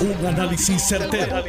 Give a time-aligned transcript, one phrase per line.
[0.00, 1.44] Un análisis certero,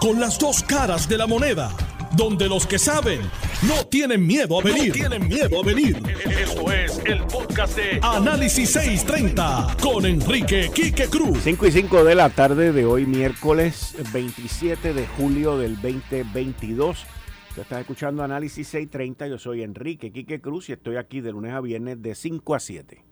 [0.00, 1.70] Con las dos caras de la moneda.
[2.16, 3.20] Donde los que saben
[3.68, 4.92] no tienen miedo a venir.
[4.92, 6.02] tienen miedo a venir.
[6.40, 11.38] Esto es el podcast de Análisis 630 con Enrique Quique Cruz.
[11.44, 17.06] 5 y 5 de la tarde de hoy, miércoles 27 de julio del 2022.
[17.50, 19.28] Usted está escuchando Análisis 630.
[19.28, 22.58] Yo soy Enrique Quique Cruz y estoy aquí de lunes a viernes de 5 a
[22.58, 23.11] 7.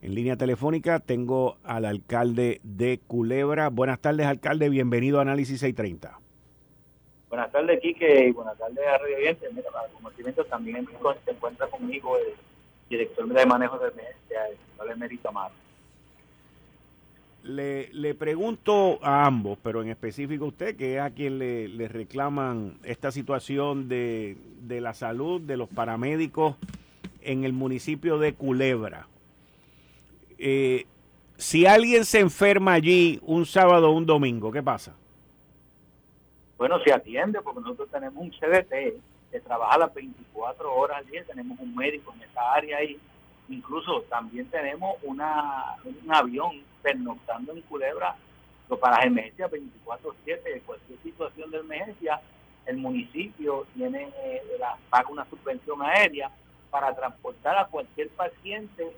[0.00, 3.68] En línea telefónica tengo al alcalde de Culebra.
[3.68, 4.68] Buenas tardes, alcalde.
[4.68, 6.20] Bienvenido a Análisis 630.
[7.28, 9.52] Buenas tardes, Quique, y buenas tardes a Radio Oyentes.
[9.52, 10.86] Mira, para conocimiento también
[11.24, 12.34] se encuentra conmigo el
[12.88, 15.54] director de manejo de emergencia, el señor Emerito Amaro.
[17.42, 21.66] Le, le, pregunto a ambos, pero en específico a usted, que es a quien le,
[21.66, 26.56] le reclaman esta situación de, de la salud de los paramédicos
[27.20, 29.08] en el municipio de Culebra
[30.38, 30.86] eh,
[31.36, 34.94] si alguien se enferma allí un sábado o un domingo, ¿qué pasa?
[36.56, 41.24] Bueno, se atiende porque nosotros tenemos un CDT que trabaja las 24 horas al día,
[41.24, 42.98] tenemos un médico en esa área ahí,
[43.48, 48.16] incluso también tenemos una, un avión pernoctando en Culebra
[48.76, 52.20] para emergencias 24-7, cualquier situación de emergencia,
[52.66, 56.30] el municipio tiene eh, la, paga una subvención aérea
[56.70, 58.92] para transportar a cualquier paciente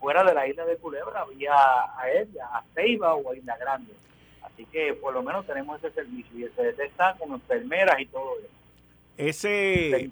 [0.00, 1.54] fuera de la isla de Culebra, vía
[1.98, 3.92] aérea, a Ceiba o a Isla Grande.
[4.42, 8.38] Así que por lo menos tenemos ese servicio y se detecta con enfermeras y todo
[8.38, 8.48] eso.
[9.18, 10.10] Ese,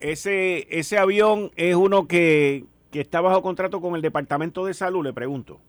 [0.00, 5.04] ese, ese avión es uno que, que está bajo contrato con el Departamento de Salud,
[5.04, 5.60] le pregunto.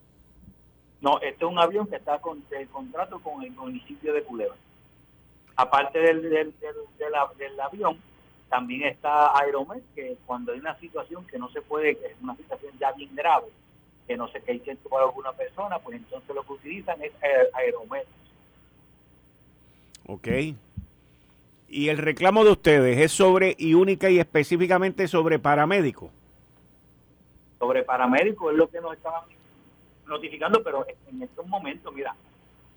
[1.02, 4.56] No, este es un avión que está con el contrato con el municipio de Culebra.
[5.56, 7.98] Aparte del, del, del avión,
[8.50, 12.36] también está Aeromed, que cuando hay una situación que no se puede, que es una
[12.36, 13.46] situación ya bien grave,
[14.06, 17.12] que no sé qué hay que alguna persona, pues entonces lo que utilizan es
[17.54, 18.02] Aeromed.
[20.06, 20.28] Ok.
[21.68, 26.10] Y el reclamo de ustedes es sobre, y única y específicamente sobre paramédicos.
[27.60, 29.22] Sobre paramédicos es lo que nos estaban
[30.08, 32.16] notificando, pero en estos momentos, mira,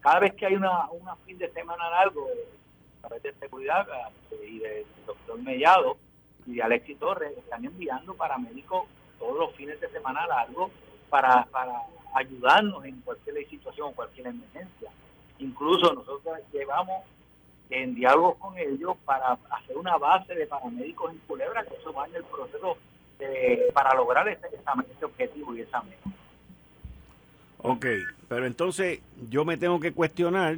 [0.01, 2.27] cada vez que hay una, una fin de semana largo,
[3.03, 3.85] través de seguridad
[4.31, 5.97] eh, y del doctor Mellado
[6.45, 8.85] y de Alexis Torres están enviando paramédicos
[9.19, 10.71] todos los fines de semana largos
[11.09, 11.73] para, para
[12.15, 14.89] ayudarnos en cualquier situación cualquier emergencia.
[15.39, 17.03] Incluso nosotros llevamos
[17.69, 22.07] en diálogo con ellos para hacer una base de paramédicos en Culebra, que eso va
[22.07, 22.77] en el proceso
[23.73, 26.09] para lograr este, este objetivo y esa meta.
[27.59, 27.85] Ok,
[28.27, 28.99] pero entonces
[29.29, 30.57] yo me tengo que cuestionar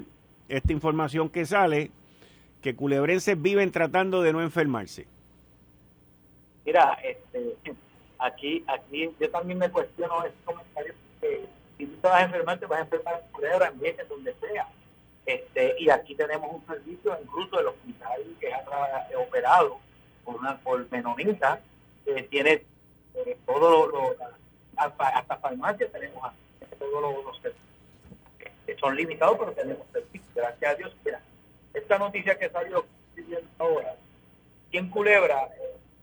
[0.49, 1.91] esta información que sale
[2.65, 5.05] que culebrenses viven tratando de no enfermarse?
[6.65, 7.55] Mira, este,
[8.17, 11.45] aquí, aquí yo también me cuestiono ese comentario que
[11.77, 14.67] si tú te vas a enfermar, te vas a enfermar en Culebra, en donde sea.
[15.27, 19.77] Este, y aquí tenemos un servicio incluso del hospital que ha operado
[20.23, 21.61] por una por menonita,
[22.03, 22.63] que tiene
[23.13, 24.15] eh, todo lo,
[24.75, 26.33] hasta, farmacia tenemos
[26.79, 28.79] todos los, servicios.
[28.79, 30.33] son limitados, pero tenemos servicios.
[30.33, 31.21] Gracias a Dios, mira,
[31.75, 32.85] esta noticia que salió
[33.59, 33.95] ahora,
[34.67, 35.49] aquí en Culebra,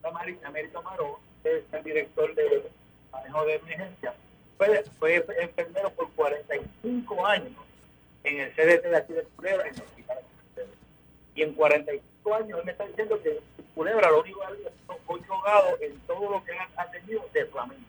[0.03, 2.63] América Amaro, es el director de
[3.11, 4.15] manejo de emergencia,
[4.57, 7.53] fue, fue enfermero por 45 años
[8.25, 10.19] en el CDT de aquí de Culebra, en el hospital
[10.57, 10.67] de
[11.35, 13.41] Y en 45 años él me está diciendo que
[13.75, 17.83] Culebra lo único que ha jugado en todo lo que ha tenido de flamenco.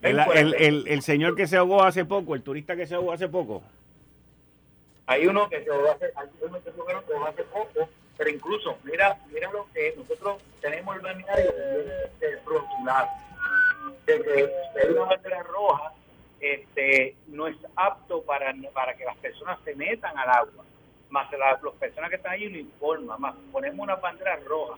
[0.00, 3.12] El, el, el, el, señor que se ahogó hace poco, el turista que se ahogó
[3.12, 3.64] hace poco.
[5.08, 7.88] Hay uno que se hace, hay uno que se hace poco,
[8.18, 11.50] pero incluso, mira, mira lo que nosotros tenemos el balneario
[12.20, 13.08] de rotulado,
[14.04, 15.94] de que una bandera roja,
[16.40, 20.64] este, no es apto para, para que las personas se metan al agua,
[21.08, 24.76] más las, personas que están allí lo informan, más ponemos una bandera roja.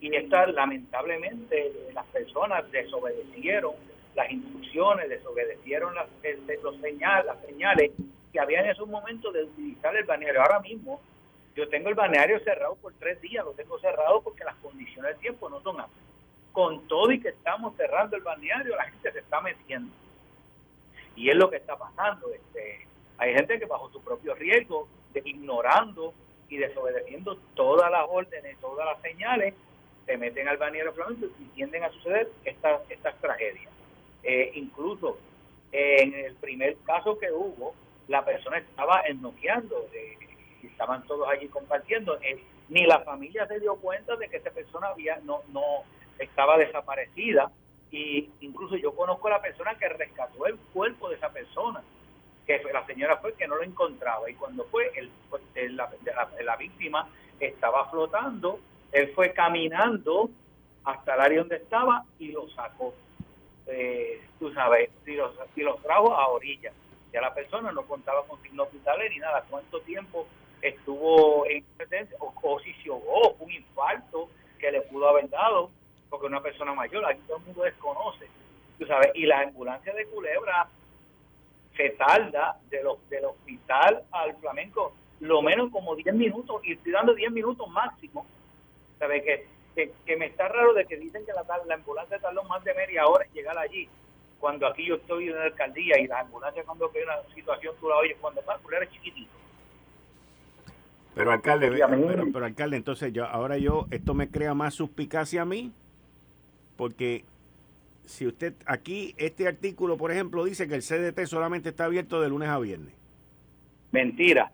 [0.00, 3.74] Y estas, lamentablemente, las personas desobedecieron
[4.14, 6.06] las instrucciones, desobedecieron las,
[6.62, 7.90] los señales, las señales
[8.32, 10.42] que había en esos momentos de utilizar el balneario.
[10.42, 11.00] Ahora mismo
[11.54, 15.20] yo tengo el balneario cerrado por tres días, lo tengo cerrado porque las condiciones del
[15.20, 16.02] tiempo no son aptas.
[16.52, 19.92] Con todo y que estamos cerrando el balneario, la gente se está metiendo.
[21.16, 22.32] Y es lo que está pasando.
[22.32, 22.86] Este,
[23.18, 26.14] hay gente que bajo su propio riesgo, de, ignorando
[26.48, 29.54] y desobedeciendo todas las órdenes, todas las señales,
[30.06, 33.70] se meten al balneario flamenco y tienden a suceder estas, estas tragedias.
[34.22, 35.18] Eh, incluso
[35.72, 37.74] en el primer caso que hubo,
[38.08, 40.18] la persona estaba ennoqueando, eh,
[40.62, 44.88] estaban todos allí compartiendo, eh, ni la familia se dio cuenta de que esa persona
[44.88, 45.84] había no no
[46.18, 47.50] estaba desaparecida
[47.90, 51.82] y incluso yo conozco a la persona que rescató el cuerpo de esa persona
[52.48, 55.90] que la señora fue que no lo encontraba y cuando fue el, pues, la,
[56.42, 57.06] la, víctima
[57.38, 58.58] estaba flotando,
[58.90, 60.30] él fue caminando
[60.84, 62.94] hasta el área donde estaba y lo sacó.
[63.66, 66.72] Eh, tú sabes, si los, si los trajo a orilla.
[67.12, 69.44] Ya la persona no contaba con signos vitales ni nada.
[69.48, 70.26] ¿Cuánto tiempo
[70.60, 71.64] estuvo en?
[72.18, 74.28] O, o si se ahogó, un infarto
[74.58, 75.70] que le pudo haber dado,
[76.10, 78.26] porque una persona mayor, aquí todo el mundo desconoce.
[78.78, 80.68] Tú sabes, y la ambulancia de Culebra
[81.76, 82.78] se tarda de
[83.08, 88.26] del hospital al flamenco lo menos como 10 minutos y estoy dando 10 minutos máximo.
[88.98, 89.22] ¿Sabes?
[89.22, 92.74] Que, que, me está raro de que dicen que la, la ambulancia tardó más de
[92.74, 93.88] media hora en llegar allí,
[94.38, 97.88] cuando aquí yo estoy en la alcaldía y la ambulancia cuando hay una situación tú
[97.88, 99.30] la oyes cuando va a es chiquitito.
[101.14, 105.44] Pero alcalde, pero, pero, alcalde, entonces yo ahora yo esto me crea más suspicacia a
[105.44, 105.72] mí
[106.76, 107.24] porque
[108.04, 112.28] si usted aquí, este artículo, por ejemplo, dice que el CDT solamente está abierto de
[112.28, 112.94] lunes a viernes.
[113.90, 114.50] Mentira.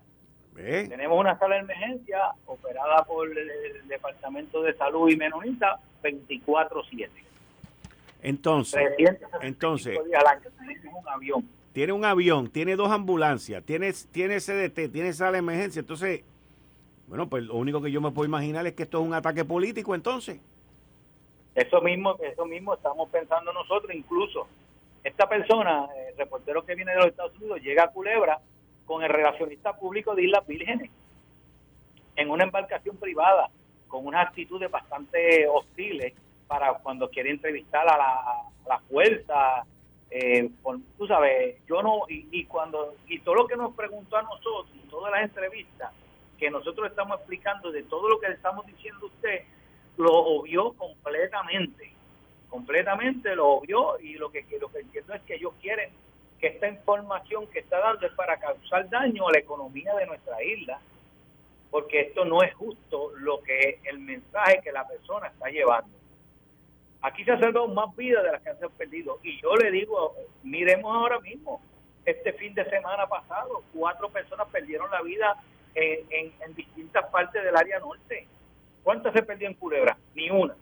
[0.55, 7.09] Tenemos una sala de emergencia operada por el, Departamento de Salud y Menonita 24-7.
[8.25, 8.81] Entonces,
[9.41, 11.47] entonces un avión.
[11.73, 15.81] Tiene un avión, tiene dos ambulancias, tiene, tiene CDT, tiene sala de emergencia.
[15.81, 16.23] Entonces,
[17.07, 19.45] bueno, pues lo único que yo me puedo imaginar es que esto es un ataque
[19.45, 20.39] político entonces.
[21.53, 24.47] Eso mismo, eso mismo estamos pensando nosotros, incluso
[25.03, 28.39] esta persona, el reportero que viene de los Estados Unidos, llega a Culebra
[28.87, 30.89] con el relacionista público de Islas Vírgenes
[32.15, 33.51] en una embarcación privada
[33.87, 36.13] con unas actitudes bastante hostiles
[36.47, 39.63] para cuando quiere entrevistar a la, fuerza.
[40.09, 40.49] Eh,
[40.97, 44.67] tú sabes, yo no, y, y, cuando, y todo lo que nos preguntó a nosotros,
[44.89, 45.91] todas las entrevistas
[46.37, 49.43] que nosotros estamos explicando de todo lo que le estamos diciendo a usted,
[49.97, 51.91] lo obvió completamente,
[52.49, 55.89] completamente lo obvió y lo que, lo que entiendo es que ellos quieren
[56.39, 60.43] que esta información que está dando es para causar daño a la economía de nuestra
[60.43, 60.79] isla,
[61.71, 65.89] porque esto no es justo lo que el mensaje que la persona está llevando.
[67.05, 69.19] Aquí se ha salvado más vidas de las que se han perdido.
[69.23, 71.61] Y yo le digo, miremos ahora mismo,
[72.05, 75.35] este fin de semana pasado, cuatro personas perdieron la vida
[75.75, 78.27] en, en distintas partes del área norte
[78.85, 79.97] ¿Cuántas se perdió en Culebra?
[80.13, 80.55] Ni una.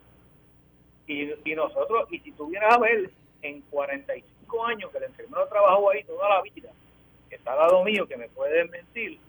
[1.06, 3.10] Y, nosotros, y si tuvieras a ver,
[3.42, 6.70] en 45 años que el enfermero trabajó ahí toda la vida,
[7.28, 9.20] que está al lado mío, que me puede mentir,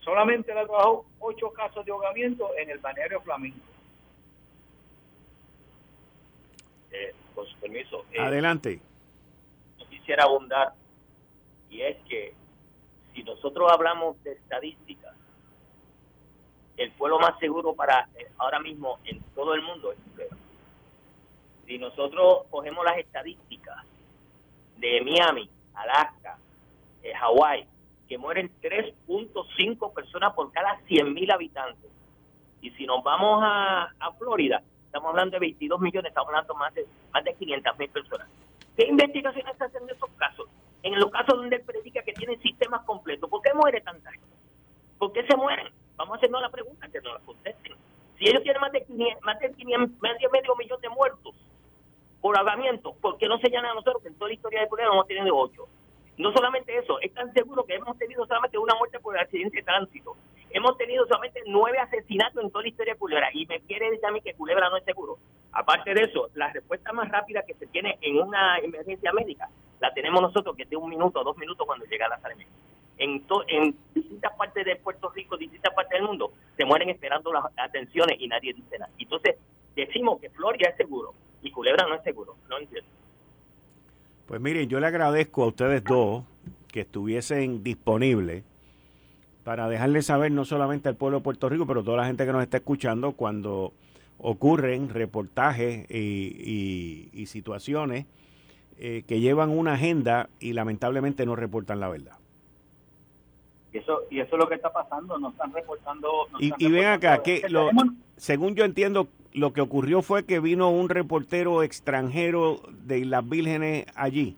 [0.00, 3.64] solamente le ha trabajado ocho casos de ahogamiento en el balneario Flamingo.
[6.92, 8.04] Eh, con su permiso.
[8.12, 8.80] Eh, Adelante.
[9.88, 10.74] quisiera abundar,
[11.70, 12.34] y es que
[13.14, 15.14] si nosotros hablamos de estadísticas,
[16.76, 20.36] el pueblo más seguro para eh, ahora mismo en todo el mundo es Culebra.
[21.66, 23.84] Si nosotros cogemos las estadísticas
[24.78, 26.38] de Miami, Alaska,
[27.02, 27.66] eh, Hawái,
[28.08, 31.90] que mueren 3.5 personas por cada 100.000 habitantes.
[32.60, 34.62] Y si nos vamos a, Florida,
[34.92, 38.28] estamos hablando de 22 millones, estamos hablando más de más de 500 mil personas.
[38.76, 40.46] ¿Qué investigaciones se hacen en esos casos?
[40.82, 44.36] En los casos donde él predica que tienen sistemas completos, ¿por qué muere tanta gente?
[44.98, 45.72] ¿Por qué se mueren?
[45.96, 47.72] Vamos a hacernos la pregunta, que nos la contesten.
[48.18, 51.34] Si ellos tienen más de, 500, más de 500, medio, medio millón de muertos
[52.20, 54.68] por ahogamiento, ¿por qué no se llaman a nosotros que en toda la historia de
[54.68, 55.68] Culebra hemos tenido ocho?
[56.18, 59.62] No solamente eso, es tan seguro que hemos tenido solamente una muerte por accidente de
[59.62, 60.16] tránsito.
[60.52, 63.28] Hemos tenido solamente nueve asesinatos en toda la historia de Culebra.
[63.32, 65.18] Y me quiere decir a mí que Culebra no es seguro.
[65.52, 69.48] Aparte de eso, la respuesta más rápida que se tiene en una emergencia médica
[69.80, 72.36] la tenemos nosotros, que es de un minuto o dos minutos cuando llega la sala
[72.98, 77.44] en, en distintas partes de Puerto Rico, distintas partes del mundo, se mueren esperando las
[77.56, 78.92] atenciones y nadie dice nada.
[78.98, 79.36] Entonces,
[79.74, 82.36] decimos que Floria es seguro y Culebra no es seguro.
[82.48, 82.88] No entiendo.
[84.26, 86.24] Pues miren, yo le agradezco a ustedes dos
[86.68, 88.44] que estuviesen disponibles
[89.44, 92.32] para dejarles saber no solamente al pueblo de Puerto Rico, pero toda la gente que
[92.32, 93.72] nos está escuchando cuando
[94.18, 98.06] ocurren reportajes y, situaciones
[98.78, 102.16] eh, que llevan una agenda y lamentablemente no reportan la verdad.
[103.72, 106.08] Y eso, y eso es lo que está pasando, nos están reportando...
[106.38, 107.70] y, ven acá, que lo,
[108.16, 113.86] según yo entiendo, lo que ocurrió fue que vino un reportero extranjero de las Vírgenes
[113.94, 114.36] allí.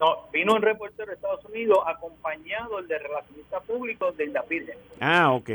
[0.00, 4.82] No, vino un reportero de Estados Unidos acompañado el de relacionista público de las Vírgenes.
[4.98, 5.50] Ah, ok.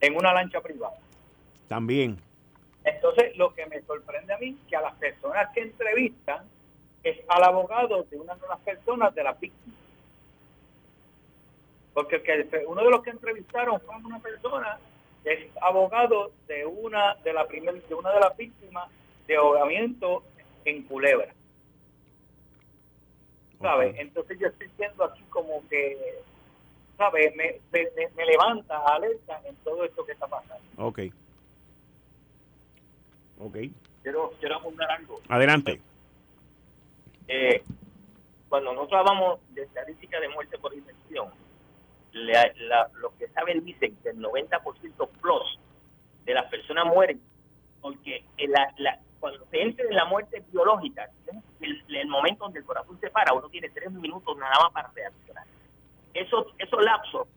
[0.00, 0.96] En una lancha privada.
[1.68, 2.18] También.
[2.84, 6.44] Entonces, lo que me sorprende a mí, que a las personas que entrevistan
[7.04, 9.74] es al abogado de una de las personas de la víctima
[11.98, 12.22] porque
[12.68, 14.78] uno de los que entrevistaron fue una persona
[15.24, 18.88] que es abogado de una de la primer, de una de las víctimas
[19.26, 20.22] de ahogamiento
[20.64, 21.34] en Culebra.
[23.60, 23.94] ¿Sabes?
[23.98, 26.20] Entonces yo estoy siendo aquí como que,
[26.96, 27.34] ¿sabes?
[27.36, 30.64] Me, me, levanta alerta en todo esto que está pasando.
[30.76, 31.00] Ok.
[33.40, 33.56] Ok.
[34.02, 35.20] Quiero, quiero apuntar algo.
[35.28, 35.80] Adelante.
[37.28, 37.62] Eh,
[38.48, 41.28] cuando nosotros hablamos de estadística de muerte por infección,
[42.12, 45.60] la, los que saben dicen que el 90% plus
[46.24, 47.20] de las personas mueren
[47.80, 51.08] porque la, la, cuando se entra en la muerte biológica,
[51.60, 55.44] el, momento donde el corazón se para, uno tiene tres minutos nada más para reaccionar.
[56.14, 57.28] Esos, esos lapsos,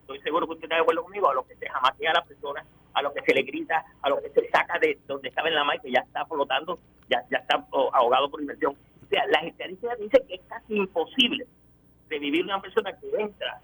[0.00, 2.24] estoy seguro que usted está de acuerdo conmigo, a lo que se jamaquea a la
[2.24, 5.48] persona, a lo que se le grita, a lo que se saca de donde estaba
[5.48, 8.74] en la mar, que ya está flotando, ya, ya está ahogado por inversión.
[9.04, 11.46] O sea, las estadísticas dicen que es casi imposible
[12.08, 13.60] revivir una persona que entra,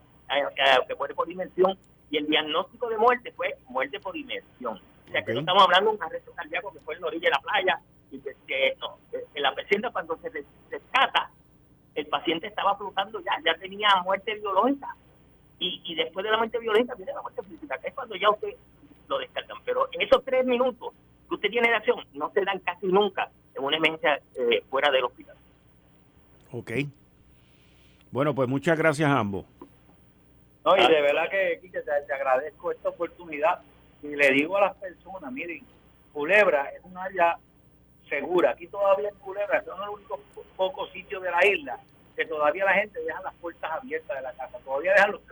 [0.87, 1.79] que muere por inmersión,
[2.11, 4.81] y el diagnóstico de muerte fue muerte por inmersión.
[5.15, 7.31] Sea, que no estamos hablando de un arresto cardíaco que fue en la orilla de
[7.31, 7.81] la playa,
[8.11, 11.31] y que, no, en la paciente cuando se rescata,
[11.95, 14.97] el paciente estaba flotando ya, ya tenía muerte biológica.
[15.61, 18.29] Y, y después de la muerte biológica viene la muerte física, que es cuando ya
[18.29, 18.57] usted
[19.07, 19.59] lo descartan.
[19.65, 20.93] Pero en esos tres minutos
[21.29, 24.91] que usted tiene de acción, no se dan casi nunca en una emergencia eh, fuera
[24.91, 25.37] del hospital.
[26.51, 26.73] Ok.
[28.11, 29.47] Bueno, pues muchas gracias a ambos.
[30.65, 33.61] No, y de verdad que, te, agradezco esta oportunidad.
[34.05, 35.65] Y le digo a las personas, miren,
[36.13, 37.39] Culebra es un área
[38.07, 38.51] segura.
[38.51, 40.21] Aquí todavía en Culebra son los únicos
[40.57, 41.79] pocos sitios de la isla
[42.15, 44.59] que todavía la gente deja las puertas abiertas de la casa.
[44.63, 45.23] Todavía dejan los,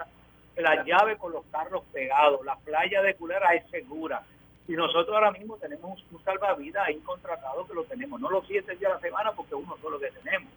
[0.57, 2.45] las llaves con los carros pegados.
[2.47, 4.23] La playa de Culebra es segura.
[4.67, 8.19] Y nosotros ahora mismo tenemos un salvavidas ahí contratado que lo tenemos.
[8.23, 10.51] No los siete días a la semana porque uno solo que tenemos.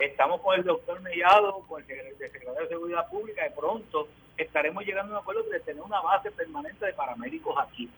[0.00, 3.44] Estamos con el doctor Mellado, con el secretario de Seguridad Pública.
[3.44, 7.88] De pronto estaremos llegando a un acuerdo de tener una base permanente de paramédicos aquí.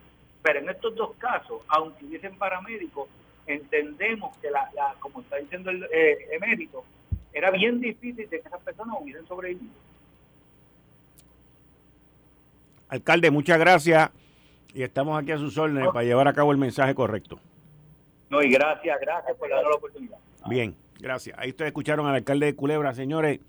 [0.42, 3.08] Pero en estos dos casos, aunque hubiesen paramédicos,
[3.46, 4.68] entendemos que, la,
[4.98, 6.84] como está diciendo el eh, emérito,
[7.32, 9.72] era bien difícil de que esas personas hubiesen sobrevivido.
[12.88, 14.10] Alcalde, muchas gracias
[14.74, 17.38] y estamos aquí a sus órdenes para llevar a cabo el mensaje correcto.
[18.28, 20.18] No, y gracias, gracias por darnos la oportunidad.
[20.46, 21.36] Bien, gracias.
[21.38, 23.40] Ahí ustedes escucharon al alcalde de Culebra, señores.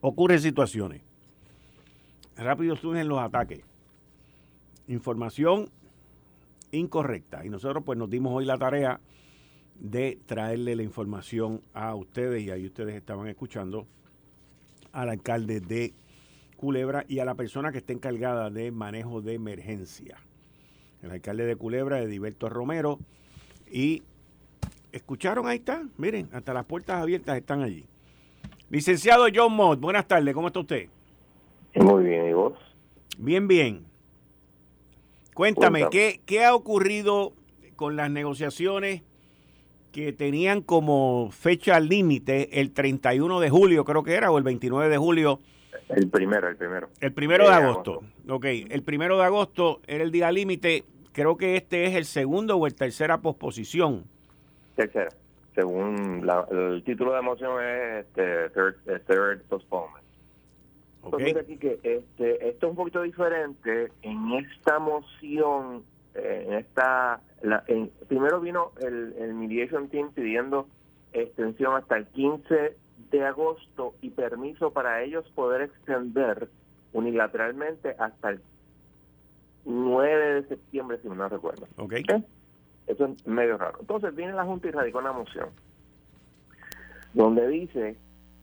[0.00, 1.02] Ocurren situaciones.
[2.36, 3.60] Rápido surgen los ataques.
[4.88, 5.70] Información
[6.72, 7.44] incorrecta.
[7.44, 9.00] Y nosotros pues nos dimos hoy la tarea
[9.78, 13.86] de traerle la información a ustedes y ahí ustedes estaban escuchando
[14.92, 15.94] al alcalde de
[16.56, 20.18] Culebra y a la persona que está encargada de manejo de emergencia.
[21.02, 22.98] El alcalde de Culebra, Ediberto Romero.
[23.70, 24.02] Y
[24.92, 25.82] escucharon, ahí está.
[25.96, 27.84] Miren, hasta las puertas abiertas están allí.
[28.68, 30.88] Licenciado John Mott, buenas tardes, ¿cómo está usted?
[31.74, 32.54] Muy bien, ¿y vos?
[33.18, 33.84] Bien, bien.
[35.34, 37.32] Cuéntame, ¿qué, ¿qué ha ocurrido
[37.76, 39.02] con las negociaciones
[39.92, 44.88] que tenían como fecha límite el 31 de julio, creo que era, o el 29
[44.88, 45.40] de julio,
[45.88, 46.88] el primero, el primero.
[47.00, 48.02] El primero de, agosto.
[48.28, 50.84] Ok, el primero de agosto era el día límite.
[51.12, 54.04] Creo que este es el segundo o el tercera posposición.
[54.80, 55.10] Tercera.
[55.54, 60.06] Según el título de moción es este, third, postponement.
[61.02, 61.34] Okay.
[61.34, 63.90] aquí que este, esto es un poquito diferente.
[64.02, 65.82] En esta moción,
[66.14, 67.64] eh, en esta, la,
[68.08, 70.66] primero vino el, el mediation team pidiendo
[71.12, 72.76] extensión hasta el 15
[73.10, 76.48] de agosto y permiso para ellos poder extender
[76.92, 78.40] unilateralmente hasta el
[79.64, 81.66] 9 de septiembre, si no recuerdo.
[81.76, 82.02] Okay.
[82.90, 83.78] Eso es medio raro.
[83.80, 85.48] Entonces viene la Junta y radicó una moción
[87.12, 87.96] donde dice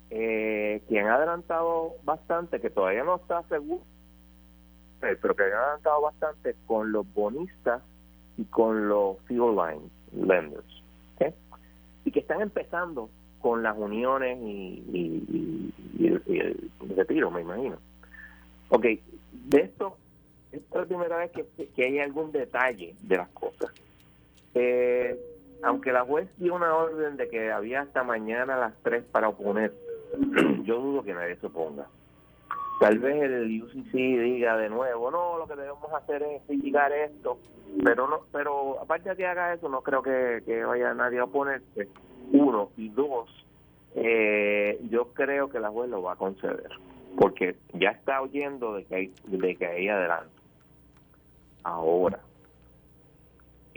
[0.10, 3.84] eh, que han adelantado bastante, que todavía no está seguro,
[5.02, 7.82] eh, pero que han adelantado bastante con los bonistas
[8.38, 10.66] y con los fuel line lenders.
[12.06, 13.10] Y que están empezando
[13.42, 17.78] con las uniones y, el retiro, me imagino.
[18.70, 18.86] Ok,
[19.34, 19.98] de esto,
[20.54, 23.74] esta es la primera vez que, hay algún detalle de las cosas.
[24.60, 25.16] Eh,
[25.62, 29.30] aunque la juez dio una orden de que había hasta mañana a las 3 para
[29.30, 29.72] oponer,
[30.64, 31.88] yo dudo que nadie se oponga.
[32.80, 37.40] Tal vez el UCC diga de nuevo, no, lo que debemos hacer es criticar esto,
[37.84, 41.88] pero no, pero aparte de que haga eso, no creo que, vaya nadie a oponerse
[42.32, 43.30] uno, y dos,
[43.96, 46.70] eh, yo creo que la juez lo va a conceder,
[47.18, 50.30] porque ya está oyendo de que hay, de que hay adelante.
[51.64, 52.20] Ahora,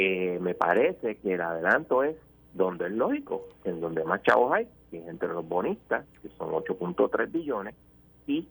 [0.02, 2.16] eh, me parece que el adelanto es
[2.54, 6.52] donde es lógico, en donde más chavos hay, que es entre los bonistas, que son
[6.52, 7.74] 8.3 billones,
[8.26, 8.48] y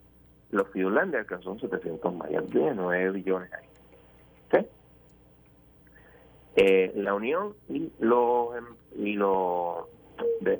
[0.52, 3.66] los Fuelenders, que son 700 más, 9 billones ahí.
[6.56, 8.50] Eh, la Unión y los,
[8.96, 9.86] y los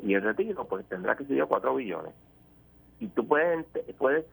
[0.02, 2.14] y el retiro, pues tendrá que ser 4 billones.
[2.98, 3.64] Y tú puedes,
[3.96, 4.24] puedes,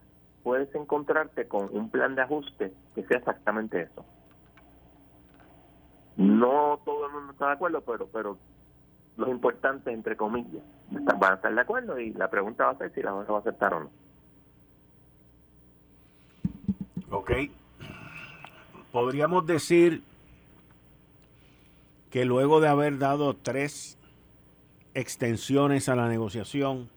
[0.42, 4.04] puedes encontrarte con un plan de ajuste que sea exactamente eso.
[6.17, 8.38] No todo el mundo está de acuerdo, pero, pero
[9.17, 12.93] los importantes, entre comillas, van a estar de acuerdo y la pregunta va a ser
[12.93, 13.91] si la Junta va a aceptar o no.
[17.12, 17.31] Ok.
[18.91, 20.03] Podríamos decir
[22.09, 23.97] que luego de haber dado tres
[24.93, 26.89] extensiones a la negociación.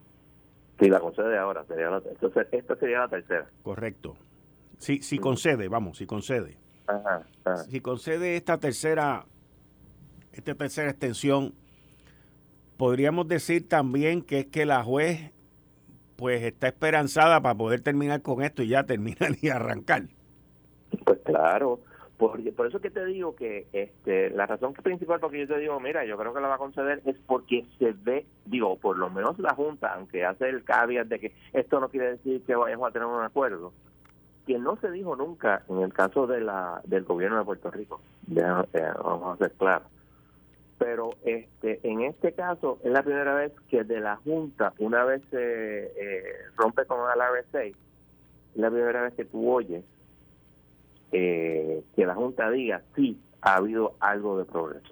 [0.79, 1.63] Sí, la concede ahora.
[1.65, 3.47] Sería la, entonces, esta sería la tercera.
[3.61, 4.15] Correcto.
[4.79, 6.57] Si, si concede, vamos, si concede.
[6.91, 7.23] Ajá,
[7.69, 9.25] Si concede esta tercera,
[10.33, 11.53] esta tercera extensión,
[12.77, 15.31] podríamos decir también que es que la juez
[16.17, 20.03] pues está esperanzada para poder terminar con esto y ya terminar y arrancar.
[21.05, 21.79] Pues claro,
[22.17, 25.57] por, por eso que te digo que este, la razón principal por que yo te
[25.57, 28.97] digo, mira, yo creo que la va a conceder es porque se ve, digo, por
[28.97, 32.53] lo menos la Junta, aunque hace el caveat de que esto no quiere decir que
[32.53, 33.73] vayamos a tener un acuerdo,
[34.45, 38.01] que no se dijo nunca en el caso de la del gobierno de Puerto Rico,
[38.35, 39.87] eh, vamos a ser claros
[40.81, 45.21] pero este en este caso es la primera vez que de la Junta, una vez
[45.29, 46.23] se eh,
[46.55, 47.75] rompe con el RSA, es
[48.55, 49.83] la primera vez que tú oyes
[51.11, 54.91] eh, que la Junta diga sí, ha habido algo de progreso.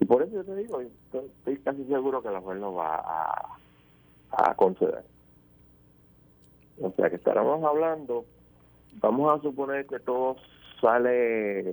[0.00, 3.58] Y por eso yo te digo, estoy, casi seguro que la juez lo va
[4.32, 5.04] a conceder.
[6.80, 8.24] O sea que estaremos hablando,
[9.00, 10.38] vamos a suponer que todos
[10.80, 11.64] sale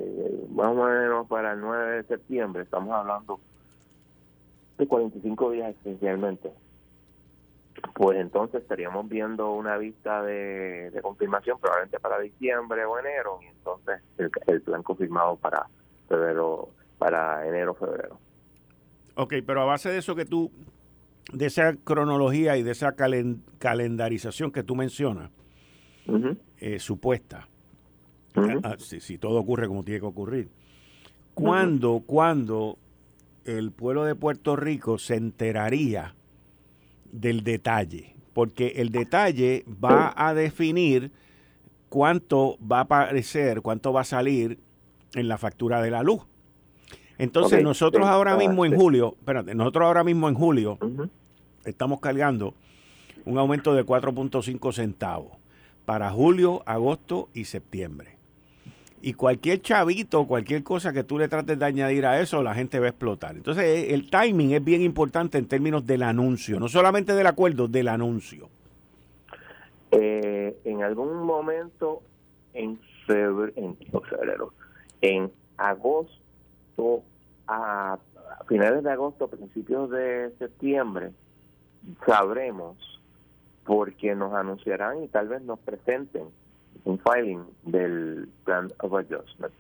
[0.52, 3.40] más o menos para el 9 de septiembre, estamos hablando
[4.78, 6.52] de 45 días esencialmente.
[7.96, 14.02] Pues entonces estaríamos viendo una vista de, confirmación probablemente para diciembre o enero y entonces
[14.48, 15.68] el, plan confirmado para
[16.08, 18.20] febrero, para enero febrero.
[19.16, 20.50] Ok, pero a base de eso que tú,
[21.32, 25.32] de esa cronología y de esa calendarización que tú mencionas,
[26.58, 27.48] eh, supuesta,
[28.36, 30.50] Ah, si, todo ocurre como tiene que ocurrir.
[31.34, 32.78] ¿Cuándo, cuando
[33.46, 36.16] el pueblo de Puerto Rico se enteraría
[37.12, 38.16] del detalle?
[38.34, 41.12] Porque el detalle va a definir
[41.90, 44.60] cuánto va a aparecer, cuánto va a salir
[45.14, 46.22] en la factura de la luz.
[47.18, 50.78] Entonces nosotros ahora mismo en julio, espérate, nosotros ahora mismo en julio
[51.66, 52.54] estamos cargando
[53.26, 55.32] un aumento de 4.5 centavos
[55.86, 58.18] para julio, agosto y septiembre.
[59.02, 62.80] Y cualquier chavito, cualquier cosa que tú le trates de añadir a eso, la gente
[62.80, 63.36] va a explotar.
[63.36, 67.68] Entonces, eh, el timing es bien importante en términos del anuncio, no solamente del acuerdo,
[67.68, 68.48] del anuncio.
[69.92, 72.02] Eh, en algún momento
[72.54, 74.54] en febrero,
[75.02, 76.23] en, agosto,
[77.48, 81.12] a, a finales de agosto, principios de septiembre,
[82.06, 82.78] sabremos
[83.66, 86.24] porque nos anunciarán y tal vez nos presenten
[86.86, 89.54] un filing del Plan of Adjustment.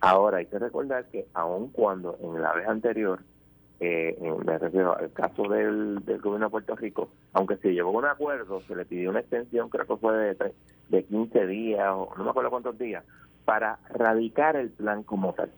[0.00, 3.20] Ahora hay que recordar que aun cuando en la vez anterior,
[3.80, 7.98] eh, me refiero al caso del, del gobierno de Puerto Rico, aunque se llegó a
[7.98, 10.52] un acuerdo, se le pidió una extensión, creo que fue de,
[10.88, 13.04] de 15 días o no me acuerdo cuántos días,
[13.44, 15.50] para radicar el plan como tal.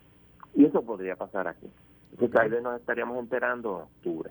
[0.54, 1.68] Y eso podría pasar aquí.
[2.12, 4.30] Entonces tal vez nos estaríamos enterando en octubre.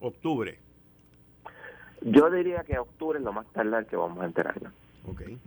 [0.00, 0.58] Octubre.
[2.02, 4.72] Yo diría que octubre es lo más tardar que vamos a enterarnos.
[5.10, 5.38] Okay.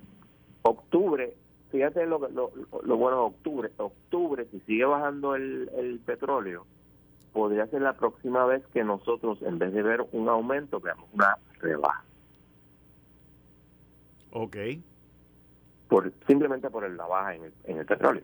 [0.63, 1.34] Octubre,
[1.71, 2.51] fíjate lo, lo,
[2.84, 3.71] lo bueno de octubre.
[3.77, 6.65] Octubre, si sigue bajando el, el petróleo,
[7.34, 11.38] podría ser la próxima vez que nosotros, en vez de ver un aumento, veamos una
[11.60, 12.04] rebaja.
[14.32, 14.58] Ok.
[15.88, 18.23] Por, simplemente por la baja en el, en el petróleo.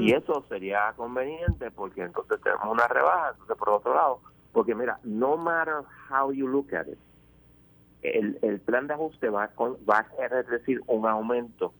[0.00, 4.20] Y eso sería conveniente porque entonces tenemos una rebaja, entonces por otro lado,
[4.52, 6.98] porque mira, no matter how you look at it,
[8.02, 11.72] el, el plan de ajuste va, con, va a decir un aumento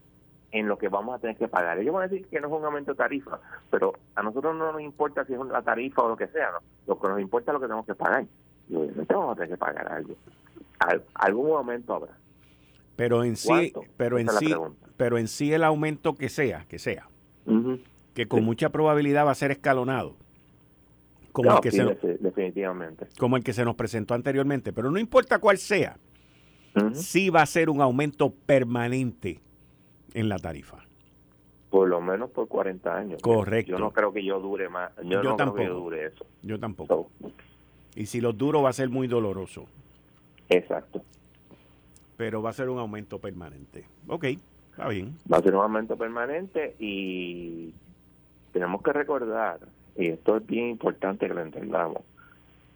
[0.53, 1.79] en lo que vamos a tener que pagar.
[1.79, 3.39] Ellos van a decir que no es un aumento de tarifa,
[3.71, 6.59] pero a nosotros no nos importa si es una tarifa o lo que sea, ¿no?
[6.87, 8.25] lo que nos importa es lo que tenemos que pagar.
[8.69, 10.15] Y obviamente vamos a tener que pagar algo.
[11.15, 12.13] algún momento habrá.
[12.97, 14.55] Pero en sí, pero en sí,
[14.97, 17.09] pero en sí el aumento que sea, que sea,
[18.21, 20.15] que con mucha probabilidad va a ser escalonado.
[21.33, 21.85] Como, el que se,
[22.21, 23.07] definitivamente.
[23.19, 24.75] como el que se nos presentó anteriormente.
[24.75, 25.97] Pero no importa cuál sea,
[26.93, 29.41] sí va a ser un aumento permanente
[30.13, 30.85] en la tarifa.
[31.71, 33.23] Por lo menos por 40 años.
[33.23, 33.73] Correcto.
[33.73, 34.91] Yo no creo que yo dure más.
[35.05, 35.55] Yo, no tampoco.
[35.55, 36.27] Creo que dure eso.
[36.43, 37.11] Yo tampoco.
[37.95, 39.65] y si los duro va a ser muy doloroso.
[40.51, 41.01] Exacto.
[42.19, 43.87] Pero va a ser un aumento permanente.
[44.09, 44.25] Ok,
[44.73, 45.17] está bien.
[45.33, 47.73] Va a ser un aumento permanente y
[48.53, 49.61] tenemos que recordar
[49.97, 52.03] y esto es bien importante que lo entendamos,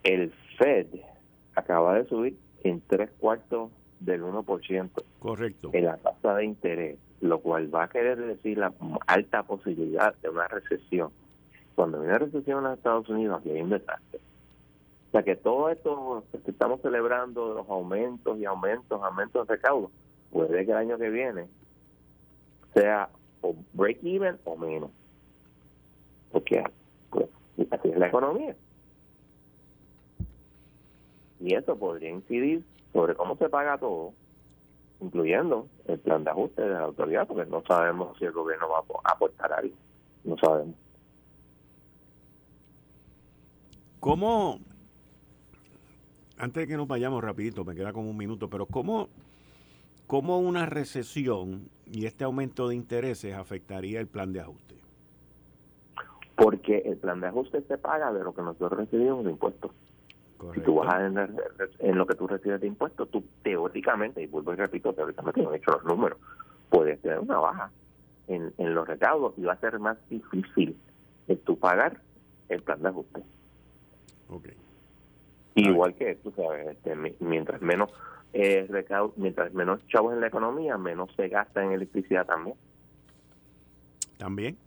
[0.03, 0.87] el Fed
[1.55, 4.89] acaba de subir en tres cuartos del 1%.
[5.19, 5.69] Correcto.
[5.73, 8.73] En la tasa de interés, lo cual va a querer decir la
[9.07, 11.11] alta posibilidad de una recesión.
[11.75, 14.19] Cuando viene una recesión en los Estados Unidos, aquí hay un desastre.
[15.09, 19.91] O sea que todo esto que estamos celebrando, los aumentos y aumentos, aumentos de recaudo,
[20.31, 21.47] puede que el año que viene
[22.73, 23.09] sea
[23.41, 24.91] o break even o menos.
[26.31, 26.63] Porque
[27.09, 27.27] pues,
[27.71, 28.55] así es la economía.
[31.39, 34.13] Y eso podría incidir sobre cómo se paga todo,
[35.01, 38.79] incluyendo el plan de ajuste de la autoridad, porque no sabemos si el gobierno va
[39.03, 39.75] a aportar algo.
[40.23, 40.75] No sabemos.
[43.99, 44.59] ¿Cómo,
[46.37, 49.09] antes de que nos vayamos rapidito, me queda como un minuto, pero cómo,
[50.07, 54.64] cómo una recesión y este aumento de intereses afectaría el plan de ajuste?
[56.35, 59.71] Porque el plan de ajuste se paga de lo que nosotros recibimos de impuestos.
[60.53, 61.17] Si tú vas en,
[61.79, 65.53] en, lo que tú recibes de impuestos, tú teóricamente, y vuelvo y repito, teóricamente no
[65.53, 66.19] he hecho los números,
[66.69, 67.71] puedes tener una baja
[68.27, 70.77] en, en los recaudos y va a ser más difícil
[71.27, 72.01] de tú pagar
[72.49, 73.23] el plan de ajuste.
[74.29, 74.53] Okay.
[75.55, 77.91] Igual que tú sabes, este, mientras menos
[78.33, 82.57] eh, recaudo, mientras menos chavos en la economía, menos se gasta en electricidad también.
[84.17, 84.57] También.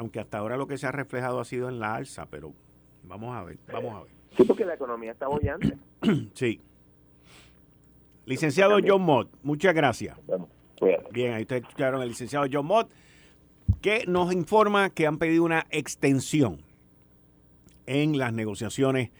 [0.00, 2.54] Aunque hasta ahora lo que se ha reflejado ha sido en la alza, pero
[3.02, 4.12] vamos a ver, vamos a ver.
[4.34, 5.76] Sí, porque la economía está bollante.
[6.32, 6.58] sí.
[8.24, 10.16] Licenciado John Mott, muchas gracias.
[11.10, 12.90] Bien, ahí ustedes escucharon al licenciado John Mott,
[13.82, 16.62] que nos informa que han pedido una extensión
[17.84, 19.10] en las negociaciones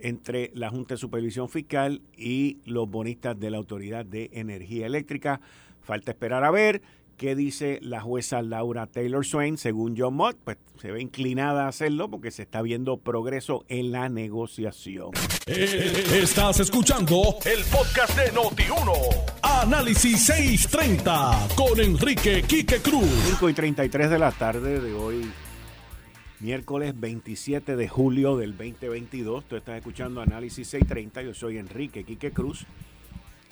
[0.00, 5.40] entre la Junta de Supervisión Fiscal y los bonistas de la Autoridad de Energía Eléctrica.
[5.82, 6.82] Falta esperar a ver
[7.16, 9.56] ¿Qué dice la jueza Laura Taylor Swain?
[9.56, 13.90] Según John Mott, pues se ve inclinada a hacerlo porque se está viendo progreso en
[13.90, 15.12] la negociación.
[15.46, 18.92] Eh, estás escuchando el podcast de Noti1.
[19.42, 23.08] Análisis 630 con Enrique Quique Cruz.
[23.28, 25.30] 5 y 33 de la tarde de hoy,
[26.40, 29.46] miércoles 27 de julio del 2022.
[29.46, 31.22] Tú estás escuchando Análisis 630.
[31.22, 32.66] Yo soy Enrique Quique Cruz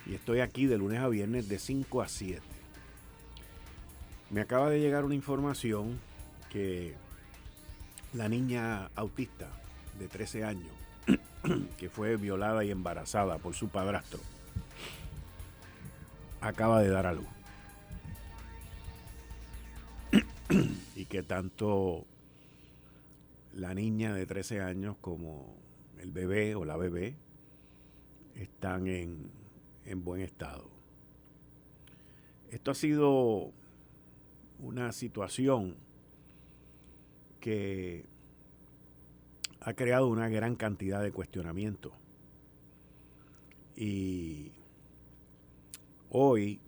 [0.04, 2.53] y estoy aquí de lunes a viernes de 5 a 7.
[4.34, 6.00] Me acaba de llegar una información
[6.50, 6.96] que
[8.14, 9.48] la niña autista
[9.96, 10.72] de 13 años,
[11.78, 14.18] que fue violada y embarazada por su padrastro,
[16.40, 17.28] acaba de dar a luz.
[20.96, 22.04] y que tanto
[23.54, 25.54] la niña de 13 años como
[26.00, 27.14] el bebé o la bebé
[28.34, 29.30] están en,
[29.84, 30.68] en buen estado.
[32.50, 33.52] Esto ha sido
[34.64, 35.76] una situación
[37.38, 38.06] que
[39.60, 41.92] ha creado una gran cantidad de cuestionamientos.
[43.76, 44.52] Y
[46.08, 46.60] hoy,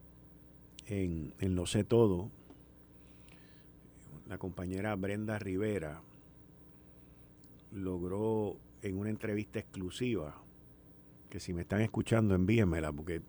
[0.86, 2.30] en, en Lo sé todo,
[4.28, 6.02] la compañera Brenda Rivera
[7.72, 10.42] logró en una entrevista exclusiva,
[11.30, 13.22] que si me están escuchando envíenmela, porque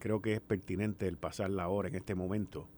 [0.00, 2.68] creo que es pertinente el pasarla ahora en este momento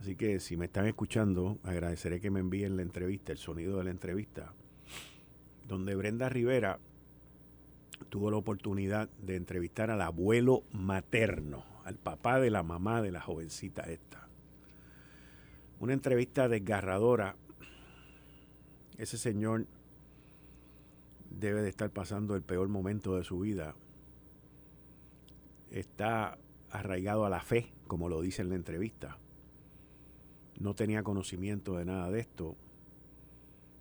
[0.00, 3.84] Así que si me están escuchando, agradeceré que me envíen la entrevista, el sonido de
[3.84, 4.54] la entrevista,
[5.68, 6.78] donde Brenda Rivera
[8.08, 13.20] tuvo la oportunidad de entrevistar al abuelo materno, al papá de la mamá de la
[13.20, 14.26] jovencita esta.
[15.80, 17.36] Una entrevista desgarradora.
[18.96, 19.66] Ese señor
[21.28, 23.74] debe de estar pasando el peor momento de su vida.
[25.70, 26.38] Está
[26.70, 29.18] arraigado a la fe, como lo dice en la entrevista
[30.60, 32.54] no tenía conocimiento de nada de esto,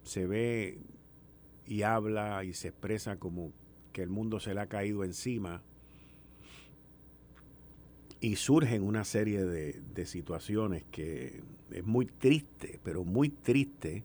[0.04, 0.80] se ve
[1.68, 3.52] y habla y se expresa como
[3.94, 5.62] que el mundo se le ha caído encima
[8.22, 14.04] y surgen una serie de, situaciones que es muy triste, pero muy triste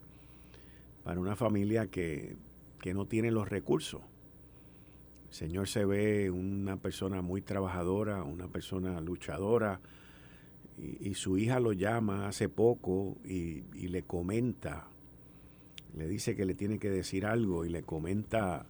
[1.05, 2.37] para una familia que,
[2.81, 4.03] que no tiene los recursos.
[5.29, 9.81] El Señor se ve una persona muy trabajadora, una persona luchadora,
[10.79, 14.89] y, su hija lo llama hace poco y, le comenta,
[15.97, 18.67] le dice que le tiene que decir algo y le comenta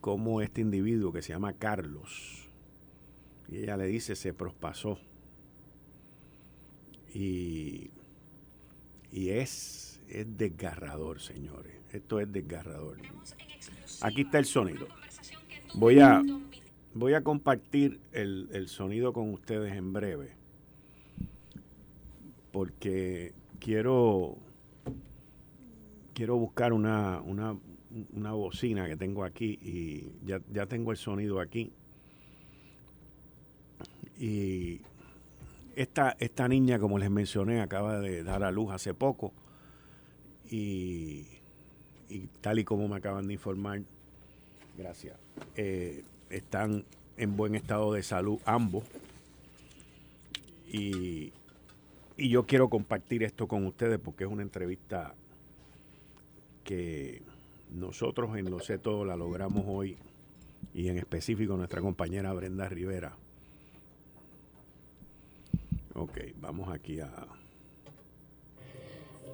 [0.00, 2.48] cómo este individuo que se llama Carlos,
[3.48, 4.98] y ella le dice se prospasó.
[7.14, 7.90] Y,
[9.10, 11.74] y es, es desgarrador, señores.
[11.92, 12.96] Esto es desgarrador.
[14.00, 14.88] Aquí está el sonido.
[15.74, 16.22] Voy a,
[16.94, 20.41] voy a compartir el, el sonido con ustedes en breve
[22.52, 24.36] porque quiero
[26.14, 27.56] quiero buscar una, una,
[28.14, 31.72] una bocina que tengo aquí y ya, ya tengo el sonido aquí.
[34.18, 34.80] Y
[35.74, 39.32] esta, esta niña, como les mencioné, acaba de dar a luz hace poco.
[40.50, 41.26] Y,
[42.40, 43.80] tal y como me acaban de informar,
[44.76, 45.16] gracias,
[45.56, 46.84] eh, están
[47.16, 48.84] en buen estado de salud ambos.
[50.70, 51.32] Y,
[52.22, 55.12] y yo quiero compartir esto con ustedes porque es una entrevista
[56.62, 57.20] que
[57.74, 59.96] nosotros en Lo sé todo la logramos hoy
[60.72, 63.16] y en específico nuestra compañera Brenda Rivera.
[65.94, 67.10] Ok, vamos aquí a...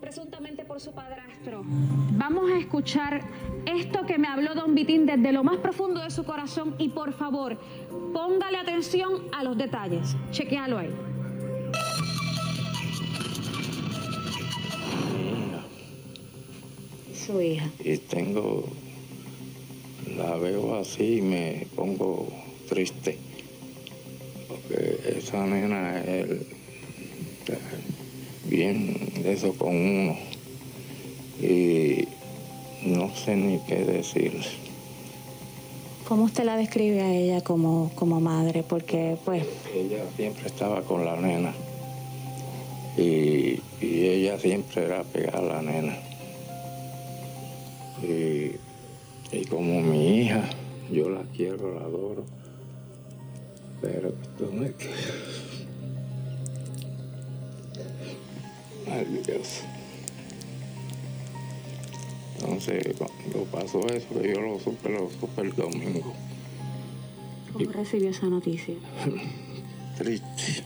[0.01, 1.65] Presuntamente por su padrastro.
[1.67, 3.21] Vamos a escuchar
[3.67, 7.13] esto que me habló Don Vitín desde lo más profundo de su corazón y por
[7.13, 7.59] favor,
[8.15, 10.17] póngale atención a los detalles.
[10.31, 11.08] Chequealo ahí.
[17.29, 17.71] Su hija.
[17.85, 18.65] Y tengo,
[20.17, 22.27] la veo así y me pongo
[22.69, 23.19] triste
[25.07, 26.27] esa nena es
[28.45, 30.17] bien de eso con uno
[31.41, 32.07] y
[32.83, 34.33] no sé ni qué decir.
[36.07, 38.63] ¿Cómo usted la describe a ella como, como madre?
[38.63, 39.45] Porque pues...
[39.75, 41.53] Ella siempre estaba con la nena
[42.97, 45.97] y, ella siempre era pegada a la nena.
[48.03, 48.57] Y,
[49.37, 50.49] y como mi hija,
[50.91, 52.25] yo la quiero, la adoro
[53.81, 54.89] pero esto no es que...
[58.91, 59.63] Ay, Dios.
[62.37, 66.13] Entonces, cuando pasó eso, yo lo supe, lo supe el domingo.
[67.53, 68.75] ¿Cómo recibió esa noticia?
[69.99, 70.65] Triste.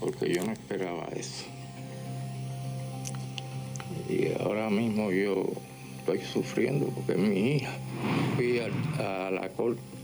[0.00, 1.44] Porque yo no esperaba eso.
[4.08, 5.44] Y ahora mismo yo
[5.98, 7.70] estoy sufriendo porque mi hija.
[8.36, 9.50] Fui a la,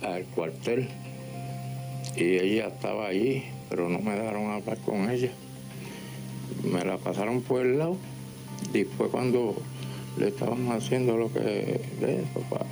[0.03, 0.89] al cuartel
[2.17, 5.31] y ella estaba allí, pero no me dejaron hablar con ella.
[6.63, 7.97] Me la pasaron por el lado.
[8.73, 9.57] Después cuando
[10.19, 12.67] le estaban haciendo lo que de papá,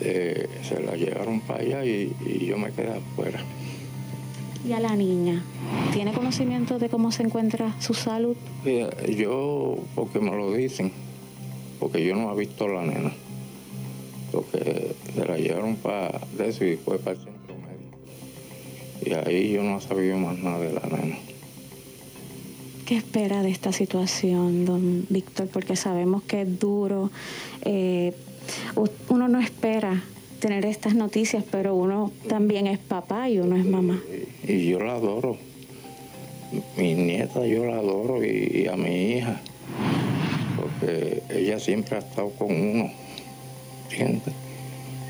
[0.00, 2.12] eh, se la llevaron para allá y,
[2.46, 3.40] yo me quedé afuera.
[4.66, 5.42] ¿Y a la niña?
[5.92, 8.36] ¿Tiene conocimiento de cómo se encuentra su salud?
[9.16, 10.92] Yo, porque me lo dicen,
[11.78, 13.12] porque yo no he visto a la nena.
[14.32, 17.38] Porque se la llevaron para eso y después para el
[19.04, 21.16] y ahí yo no sabía más nada de la nena.
[22.84, 25.48] ¿Qué espera de esta situación, don Víctor?
[25.48, 27.10] Porque sabemos que es duro.
[27.62, 28.12] Eh,
[29.08, 30.02] uno no espera
[30.38, 34.00] tener estas noticias, pero uno también es papá y uno es mamá.
[34.46, 35.36] Y, yo la adoro.
[36.76, 39.40] Mi nieta yo la adoro y, a mi hija.
[40.56, 42.90] Porque ella siempre ha estado con uno.
[43.90, 44.34] ¿Entiendes?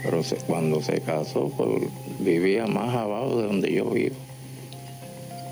[0.03, 4.17] Pero cuando se casó, pues vivía más abajo de donde yo vivo.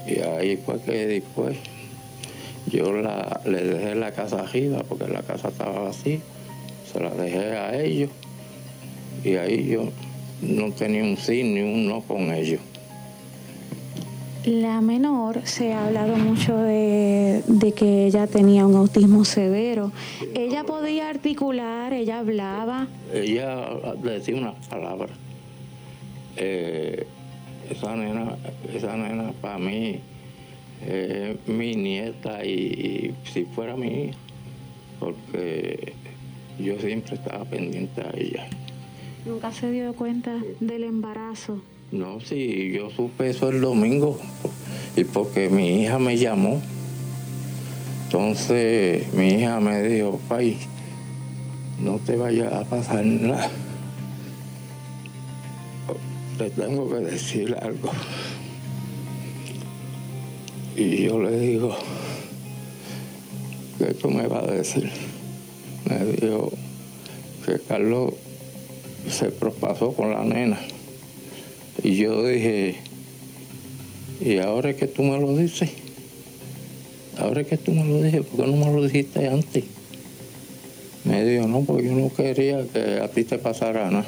[0.07, 1.57] Y ahí fue que después
[2.67, 6.21] yo la, le dejé la casa arriba porque la casa estaba vacía.
[6.93, 8.11] Se la dejé a ellos
[9.27, 9.91] y ahí yo
[10.41, 12.61] no tenía un sí ni un no con ellos.
[14.45, 17.43] La menor se ha hablado mucho de,
[17.75, 19.91] que ella tenía un autismo severo.
[20.37, 21.93] ¿Ella podía articular?
[21.93, 22.87] ¿Ella hablaba?
[23.13, 23.69] Ella
[24.01, 25.11] decía unas palabras.
[26.37, 27.05] Eh,
[27.69, 28.37] esa nena,
[28.73, 29.99] esa nena para mí
[30.87, 34.19] es mi nieta y, si fuera mi hija,
[35.01, 35.95] porque
[36.61, 38.49] yo siempre estaba pendiente a ella.
[39.27, 41.61] ¿Nunca se dio cuenta del embarazo?
[41.91, 44.21] No, sí, yo supe eso el domingo
[44.97, 46.63] y porque mi hija me llamó.
[48.05, 50.57] Entonces mi hija me dijo, pai,
[51.81, 53.51] no te vaya a pasar nada.
[56.39, 57.91] Te tengo que decir algo.
[60.77, 61.75] Y yo le digo,
[63.79, 64.89] ¿qué tú me vas a decir?
[65.89, 66.53] Me dijo
[67.45, 68.15] que Carlos
[69.11, 70.59] se propasó con la nena.
[71.83, 72.77] Y yo dije,
[74.21, 75.71] ¿y ahora que tú me lo dices?
[77.19, 79.65] Ahora que tú me lo dices, ¿por qué no me lo dijiste antes?
[81.05, 84.07] Me dijo, no, porque yo no quería que a ti te pasara nada.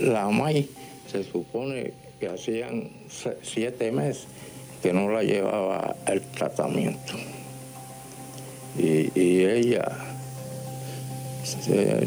[0.00, 0.68] La MAI
[1.10, 2.90] se supone que hacían
[3.42, 4.26] siete meses
[4.82, 7.14] que no la llevaba el tratamiento.
[8.78, 9.10] Y,
[9.44, 9.90] ella,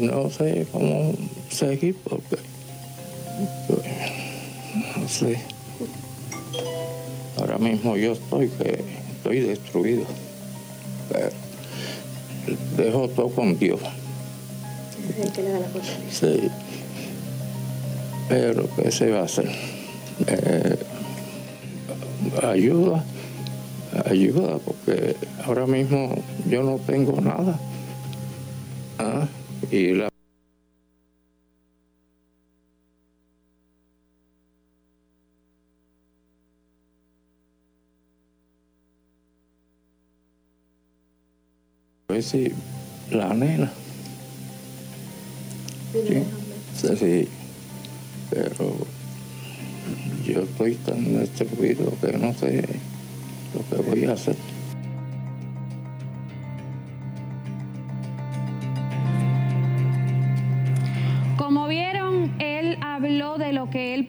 [0.00, 1.14] no sé cómo
[1.50, 2.36] seguir porque
[5.08, 5.34] Sí.
[7.38, 8.82] Ahora mismo yo estoy que
[9.16, 10.04] estoy destruido.
[12.76, 13.80] dejo todo con Dios.
[16.10, 16.50] Sí.
[18.28, 19.50] Pero ¿qué se va a hacer?
[20.26, 20.76] Eh,
[22.42, 23.04] ayuda,
[24.06, 26.14] ayuda, porque ahora mismo
[26.48, 27.58] yo no tengo nada.
[29.70, 30.08] Y la
[42.06, 42.52] Pues sí,
[43.10, 43.72] la nena.
[45.92, 47.28] Sí, sí,
[48.28, 48.76] pero
[50.26, 52.64] yo estoy tan destruido que no sé
[53.54, 54.36] lo que voy a hacer.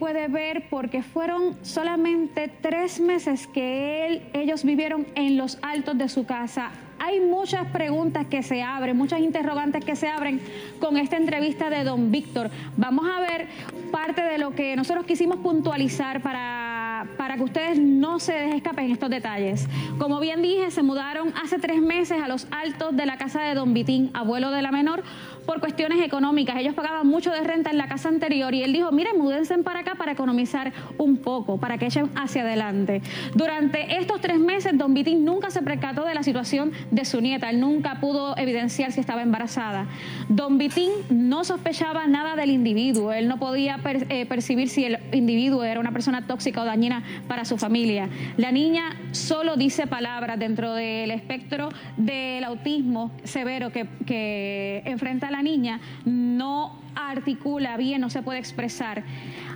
[0.04, 6.10] Puede ver porque fueron solamente tres meses que él, ellos vivieron en los altos de
[6.10, 6.72] su casa
[7.06, 10.40] hay muchas preguntas que se abren, muchas interrogantes que se abren
[10.80, 12.50] con esta entrevista de don Víctor.
[12.78, 13.48] Vamos a ver
[13.92, 19.10] parte de lo que nosotros quisimos puntualizar para, para que ustedes no se escapen estos
[19.10, 19.68] detalles.
[19.98, 23.54] Como bien dije, se mudaron hace tres meses a los altos de la casa de
[23.54, 25.04] don Vitín, abuelo de la menor,
[25.46, 26.58] por cuestiones económicas.
[26.58, 29.82] Ellos pagaban mucho de renta en la casa anterior y él dijo, miren, múdense para
[29.82, 33.02] acá para economizar un poco, para que echen hacia adelante.
[33.36, 37.50] Durante estos tres meses, don Vitín nunca se percató de la situación de su nieta.
[37.50, 39.86] Él nunca pudo evidenciar si estaba embarazada.
[40.30, 43.14] Don Vitín no sospechaba nada del individuo.
[43.14, 47.46] Él no podía eh, percibir si el individuo era una persona tóxica o dañina para
[47.46, 48.10] su familia.
[48.38, 55.44] La niña solo dice palabras dentro del espectro del autismo severo que, que enfrenta la
[55.44, 55.82] niña.
[56.06, 59.04] No articula bien, no se puede expresar.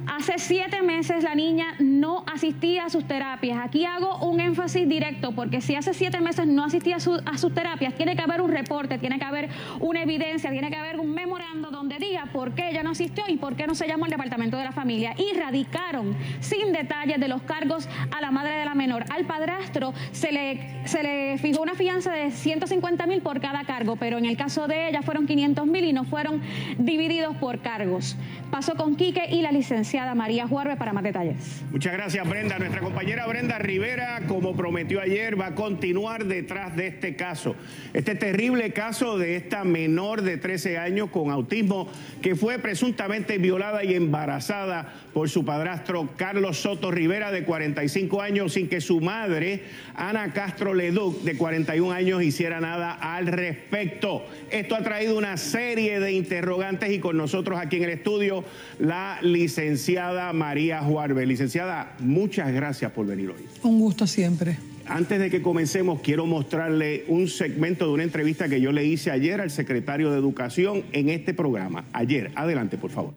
[0.07, 3.59] Hace siete meses la niña no asistía a sus terapias.
[3.61, 7.93] Aquí hago un énfasis directo porque si hace siete meses no asistía a, sus terapias,
[7.95, 9.49] tiene que haber un reporte, tiene que haber
[9.81, 13.35] una evidencia, tiene que haber un memorando donde diga por qué ella no asistió y
[13.35, 15.13] por qué no se llamó al departamento de la familia.
[15.17, 19.03] Y radicaron sin detalles de los cargos a la madre de la menor.
[19.09, 23.97] Al padrastro se le, se le fijó una fianza de 150 mil por cada cargo,
[23.97, 26.41] pero en el caso de ella fueron 500 mil y no fueron
[26.77, 28.15] divididos por cargos.
[28.51, 31.63] Pasó con Quique y la licencia María Juarbe para más detalles.
[31.71, 32.57] Muchas gracias, Brenda.
[32.57, 37.55] Nuestra compañera Brenda Rivera, como prometió ayer, va a continuar detrás de este caso.
[37.93, 41.89] Este terrible caso de esta menor de 13 años con autismo
[42.21, 48.53] que fue presuntamente violada y embarazada por su padrastro Carlos Soto Rivera, de 45 años,
[48.53, 49.63] sin que su madre,
[49.95, 54.25] Ana Castro Leduc, de 41 años, hiciera nada al respecto.
[54.51, 58.43] Esto ha traído una serie de interrogantes y con nosotros aquí en el estudio
[58.79, 61.25] la licenciada licenciada María Juarbe.
[61.25, 63.45] Licenciada, muchas gracias por venir hoy.
[63.63, 64.57] Un gusto siempre.
[64.85, 69.11] Antes de que comencemos, quiero mostrarle un segmento de una entrevista que yo le hice
[69.11, 71.85] ayer al secretario de Educación en este programa.
[71.91, 73.13] Ayer, adelante, por favor.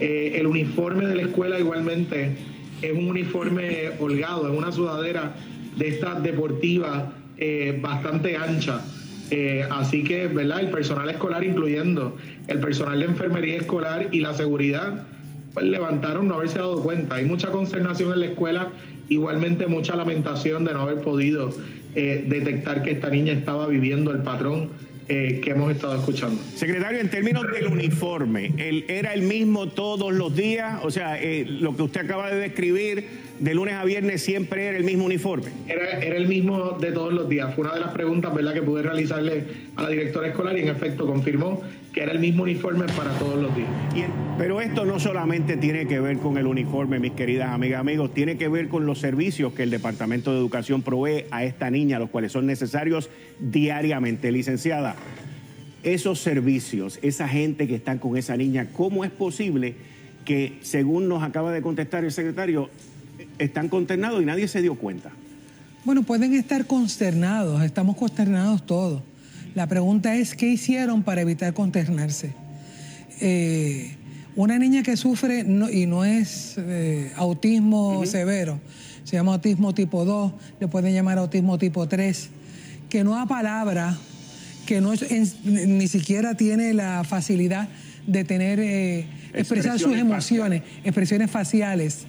[0.00, 2.36] Eh, el uniforme de la escuela igualmente
[2.82, 5.36] es un uniforme holgado, es una sudadera
[5.76, 7.04] de estas deportivas
[7.38, 8.84] eh, bastante ancha.
[9.30, 10.60] Eh, así que, ¿verdad?
[10.60, 15.06] El personal escolar, incluyendo el personal de enfermería escolar y la seguridad,
[15.54, 17.16] pues, levantaron no haberse dado cuenta.
[17.16, 18.68] Hay mucha consternación en la escuela,
[19.08, 21.50] igualmente mucha lamentación de no haber podido
[21.94, 24.68] eh, detectar que esta niña estaba viviendo el patrón
[25.08, 26.42] eh, que hemos estado escuchando.
[26.56, 30.80] Secretario, en términos del uniforme, ¿el, ¿era el mismo todos los días?
[30.82, 33.06] O sea, eh, lo que usted acaba de describir
[33.38, 35.50] de lunes a viernes siempre era el mismo uniforme.
[35.66, 37.54] Era, era el mismo de todos los días.
[37.54, 38.54] Fue una de las preguntas ¿verdad?
[38.54, 39.44] que pude realizarle
[39.76, 43.42] a la directora escolar y en efecto confirmó que era el mismo uniforme para todos
[43.42, 43.68] los días.
[44.36, 48.36] pero esto no solamente tiene que ver con el uniforme, mis queridas amigas, amigos, tiene
[48.36, 52.10] que ver con los servicios que el Departamento de Educación provee a esta niña, los
[52.10, 53.08] cuales son necesarios
[53.40, 54.30] diariamente.
[54.30, 54.94] Licenciada,
[55.84, 59.74] esos servicios, esa gente que está con esa niña, ¿cómo es posible
[60.26, 62.68] que, según nos acaba de contestar el secretario,
[63.38, 65.10] están consternados y nadie se dio cuenta.
[65.84, 69.02] Bueno, pueden estar consternados, estamos consternados todos.
[69.54, 72.32] La pregunta es, ¿qué hicieron para evitar consternarse?
[73.20, 73.94] Eh,
[74.34, 78.60] una niña que sufre y no es eh, autismo severo,
[79.04, 82.28] se llama autismo tipo 2, le pueden llamar autismo tipo 3,
[82.90, 83.96] que no da palabra,
[84.66, 84.92] que no
[85.44, 87.68] ni siquiera tiene la facilidad
[88.06, 92.06] de tener, eh, expresar sus emociones, expresiones faciales.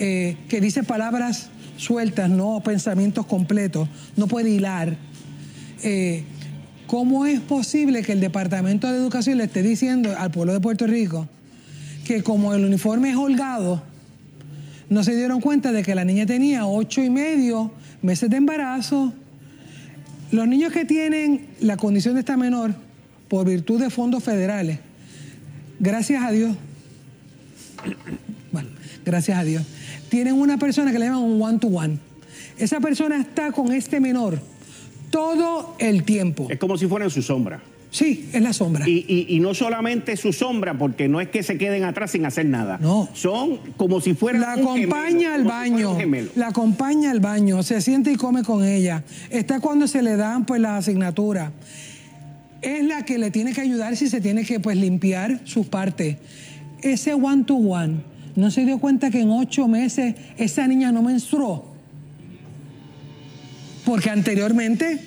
[0.00, 4.96] Eh, que dice palabras sueltas, no pensamientos completos, no puede hilar.
[5.82, 6.24] Eh,
[6.86, 10.86] ¿Cómo es posible que el Departamento de Educación le esté diciendo al pueblo de Puerto
[10.86, 11.28] Rico
[12.08, 13.82] que como el uniforme es holgado,
[14.88, 17.70] no se dieron cuenta de que la niña tenía ocho y medio
[18.00, 19.12] meses de embarazo,
[20.30, 22.74] Los niños que tienen la condición de esta menor
[23.28, 24.78] por virtud de fondos federales,
[25.80, 26.56] gracias a Dios,
[28.52, 28.68] bueno,
[29.04, 29.64] gracias a Dios,
[30.08, 31.98] tienen una persona que le llaman un one-to-one.
[32.58, 34.40] Esa persona está con este menor
[35.10, 36.48] todo el tiempo.
[36.50, 37.60] Es como si fueran su sombra.
[37.90, 38.86] Sí, es la sombra.
[38.86, 42.78] Y, no solamente su sombra, porque no es que se queden atrás sin hacer nada.
[42.80, 43.08] No.
[43.14, 44.42] Son como si fueran.
[44.42, 45.96] La acompaña al baño.
[46.34, 49.04] la acompaña al baño, se siente y come con ella.
[49.30, 51.50] Está cuando se le dan pues las asignaturas.
[52.60, 56.18] Es la que le tiene que ayudar si se tiene que pues limpiar su parte.
[56.82, 58.00] Ese one to one,
[58.36, 61.64] ¿no se dio cuenta que en ocho meses esa niña no menstruó?
[63.84, 65.00] Porque anteriormente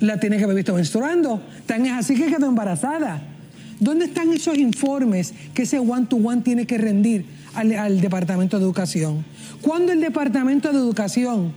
[0.00, 1.40] la tiene que haber visto menstruando.
[1.66, 3.22] Tan es así que quedó embarazada.
[3.80, 9.24] ¿Dónde están esos informes que ese one-to-one tiene que rendir al, Departamento de Educación?
[9.62, 11.52] ¿Cuándo el Departamento de Educación,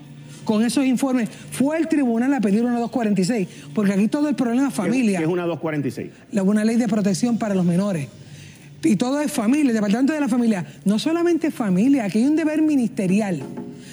[0.46, 3.48] con esos informes, fue al tribunal a pedir una 246?
[3.74, 5.20] Porque aquí todo el problema es familia.
[5.20, 6.10] ¿Qué es una 246?
[6.32, 8.08] La, una ley de protección para los menores.
[8.84, 10.66] Y todo es familia, el Departamento de la Familia.
[10.86, 13.42] No solamente familia, aquí hay un deber ministerial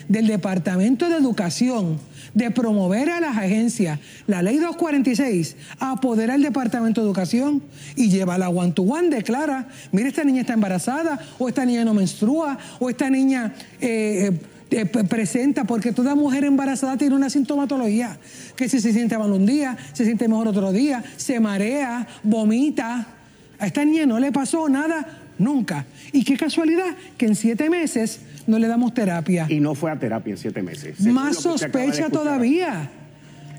[0.09, 1.99] del Departamento de Educación
[2.35, 7.63] de promover a las agencias la ley 246, apodera al Departamento de Educación
[7.97, 11.85] y lleva la one to one, declara, mire, esta niña está embarazada, o esta niña
[11.85, 14.39] no menstrua, o esta niña eh,
[14.71, 18.19] eh, presenta, porque toda mujer embarazada tiene una sintomatología,
[18.57, 23.18] que si se siente mal un día, se siente mejor otro día, se marea, vomita.
[23.59, 25.07] A esta niña no le pasó nada
[25.39, 25.87] nunca.
[26.13, 29.47] Y qué casualidad que en siete meses no le damos terapia.
[29.49, 31.01] Y no fue a terapia en siete meses.
[31.01, 32.91] Más sospecha todavía.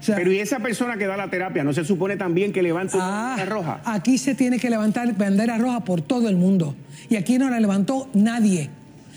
[0.05, 3.29] Pero ¿y esa persona que da la terapia no se supone también que levanta ah,
[3.29, 3.81] bandera roja?
[3.85, 6.75] Aquí se tiene que levantar bandera roja por todo el mundo.
[7.09, 8.69] Y aquí no la levantó nadie.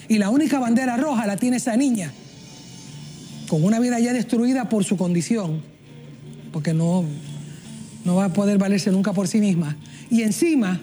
[0.09, 2.13] Y la única bandera roja la tiene esa niña.
[3.49, 5.63] Con una vida ya destruida por su condición.
[6.53, 7.05] Porque no,
[8.05, 9.77] no va a poder valerse nunca por sí misma.
[10.13, 10.79] Y encima,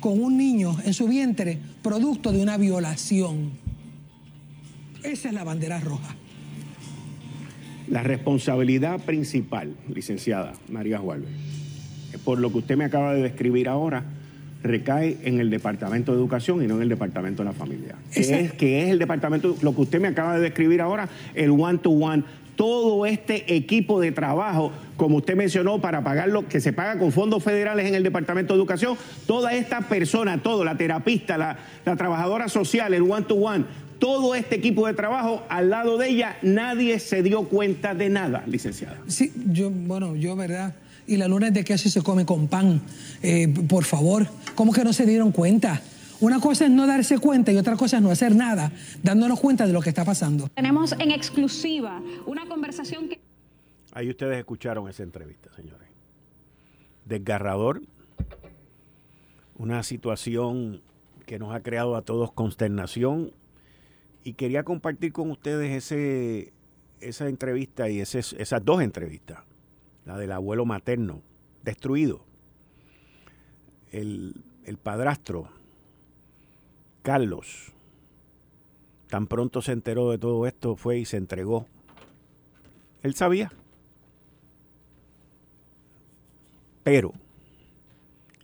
[0.00, 3.50] con un niño en su vientre, producto de una violación.
[5.02, 6.16] Esa es la bandera roja.
[7.88, 11.26] La responsabilidad principal, licenciada María Juárez,
[12.24, 14.02] por lo que usted me acaba de describir ahora,
[14.62, 17.96] recae en el Departamento de Educación y no en el Departamento de la Familia.
[18.10, 21.50] Que es, que es el departamento, lo que usted me acaba de describir ahora, el
[21.50, 22.24] one-to-one,
[22.60, 27.10] todo este equipo de trabajo, como usted mencionó, para pagar lo que se paga con
[27.10, 31.56] fondos federales en el Departamento de Educación, toda esta persona, todo, la terapista, la,
[31.96, 33.64] trabajadora social, el one-to-one,
[33.98, 38.44] todo este equipo de trabajo al lado de ella, nadie se dio cuenta de nada,
[38.46, 38.98] licenciada.
[39.06, 40.74] Sí, yo, bueno, yo, ¿verdad?
[41.06, 42.82] Y la luna es de queso se come con pan.
[43.22, 45.80] Eh, por favor, ¿cómo que no se dieron cuenta?
[46.20, 49.66] Una cosa es no darse cuenta y otra cosa es no hacer nada, dándonos cuenta
[49.66, 50.48] de lo que está pasando.
[50.48, 53.20] Tenemos en exclusiva una conversación que...
[53.92, 55.88] Ahí ustedes escucharon esa entrevista, señores.
[57.06, 57.82] Desgarrador.
[59.56, 60.82] Una situación
[61.24, 63.32] que nos ha creado a todos consternación
[64.22, 66.52] y quería compartir con ustedes ese,
[67.00, 69.38] esa entrevista y ese, esas dos entrevistas.
[70.04, 71.22] La del abuelo materno,
[71.62, 72.24] destruido.
[73.90, 75.48] El, el padrastro,
[77.10, 77.72] Carlos,
[79.08, 81.66] tan pronto se enteró de todo esto, fue y se entregó.
[83.02, 83.50] Él sabía.
[86.84, 87.12] Pero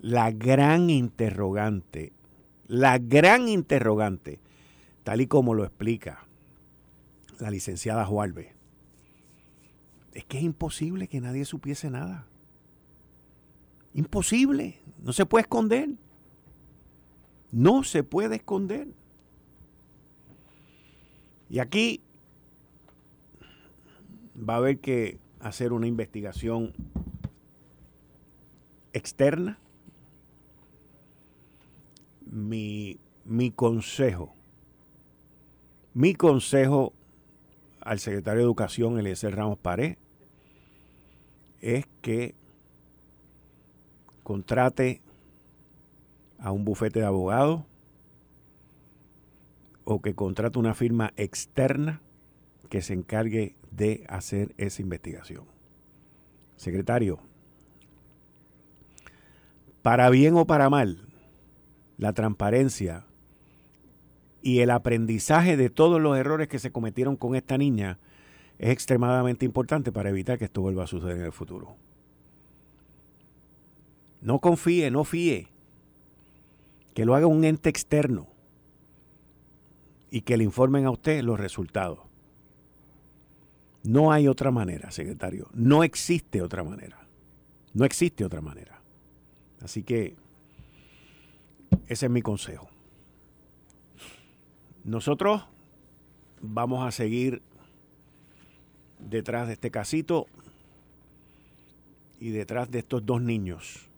[0.01, 2.13] la gran interrogante,
[2.67, 4.41] la gran interrogante
[5.05, 6.27] tal y como lo explica
[7.39, 8.49] la licenciada Juárez,
[10.13, 12.27] es que es imposible que nadie supiese nada.
[13.95, 14.81] Imposible.
[14.99, 15.91] No se puede esconder.
[17.53, 18.89] No se puede esconder.
[21.49, 22.03] Y aquí
[24.37, 26.73] va a haber que hacer una investigación
[28.93, 29.59] externa.
[32.29, 34.37] Mi, mi consejo
[35.97, 36.93] mi consejo
[37.81, 39.97] al secretario de Educación, Eliezer Ramos Pared,
[41.63, 42.35] es que
[44.23, 45.01] contrate
[46.39, 47.63] a un bufete de abogados
[49.85, 52.01] o que contrate una firma externa
[52.69, 55.45] que se encargue de hacer esa investigación.
[56.57, 57.21] Secretario,
[59.83, 61.07] para bien o para mal,
[61.99, 63.07] la transparencia
[64.43, 67.99] y el aprendizaje de todos los errores que se cometieron con esta niña
[68.59, 71.77] es extremadamente importante para evitar que esto vuelva a suceder en el futuro.
[74.21, 75.49] No confíe, no fíe.
[76.97, 78.27] Que lo haga un ente externo
[80.11, 81.99] y que le informen a usted los resultados.
[83.83, 85.51] No hay otra manera, secretario.
[85.53, 87.07] No existe otra manera.
[87.75, 88.81] No existe otra manera.
[89.61, 90.17] Así que
[91.87, 92.71] ese es mi consejo.
[94.83, 95.45] Nosotros
[96.41, 97.43] vamos a seguir
[98.99, 100.29] detrás de este casito
[102.21, 103.91] y detrás de estos dos niños.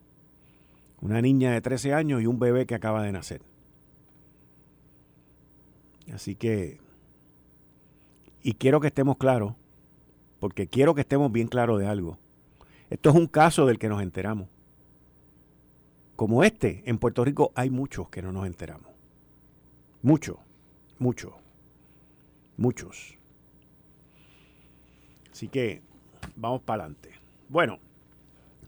[1.00, 3.42] Una niña de 13 años y un bebé que acaba de nacer.
[6.12, 6.80] Así que,
[8.42, 9.54] y quiero que estemos claros,
[10.40, 12.18] porque quiero que estemos bien claros de algo.
[12.90, 14.48] Esto es un caso del que nos enteramos.
[16.16, 18.90] Como este, en Puerto Rico hay muchos que no nos enteramos.
[20.02, 20.36] Muchos,
[20.98, 21.32] muchos,
[22.56, 23.16] muchos.
[25.30, 25.82] Así que
[26.34, 27.10] vamos para adelante.
[27.48, 27.78] Bueno,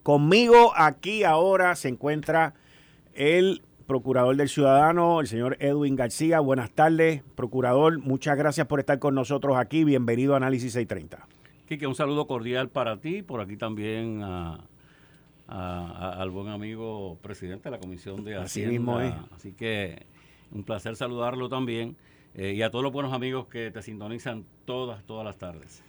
[0.03, 2.55] conmigo aquí ahora se encuentra
[3.14, 6.40] el procurador del ciudadano, el señor Edwin García.
[6.40, 7.98] Buenas tardes, procurador.
[7.98, 9.82] Muchas gracias por estar con nosotros aquí.
[9.84, 11.26] Bienvenido a Análisis 630.
[11.66, 14.22] Quique, un saludo cordial para ti, por aquí también
[15.48, 18.44] al buen amigo presidente de la Comisión de Hacienda.
[18.44, 19.14] Así mismo es.
[19.34, 20.07] Así que
[20.53, 21.96] un placer saludarlo también
[22.34, 25.82] eh, y a todos los buenos amigos que te sintonizan todas, todas las tardes.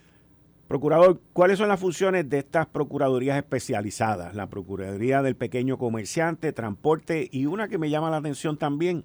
[0.71, 4.33] Procurador, ¿cuáles son las funciones de estas procuradurías especializadas?
[4.35, 9.03] La Procuraduría del Pequeño Comerciante, Transporte y una que me llama la atención también,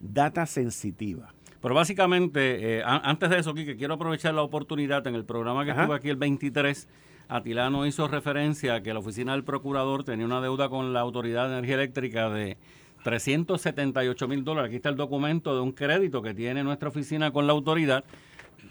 [0.00, 1.32] data sensitiva.
[1.62, 5.06] Pero básicamente, eh, antes de eso, que quiero aprovechar la oportunidad.
[5.06, 6.88] En el programa que estuve aquí el 23,
[7.28, 11.46] Atilano hizo referencia a que la oficina del procurador tenía una deuda con la Autoridad
[11.46, 12.56] de Energía Eléctrica de
[13.04, 14.70] 378 mil dólares.
[14.70, 18.04] Aquí está el documento de un crédito que tiene nuestra oficina con la autoridad.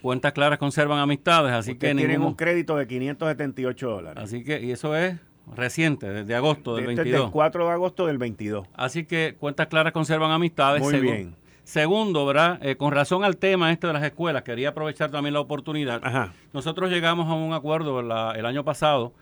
[0.01, 1.93] Cuentas claras conservan amistades, así que...
[1.93, 4.23] Tienen un crédito de 578 dólares.
[4.23, 5.17] Así que, y eso es
[5.55, 7.05] reciente, desde agosto del 22.
[7.05, 8.67] Desde el 4 de agosto del 22.
[8.73, 10.81] Así que cuentas claras conservan amistades.
[10.81, 11.35] Muy bien.
[11.63, 12.59] Segundo, ¿verdad?
[12.61, 16.31] Eh, con razón al tema este de las escuelas, quería aprovechar también la oportunidad.
[16.53, 19.13] Nosotros llegamos a un acuerdo el año pasado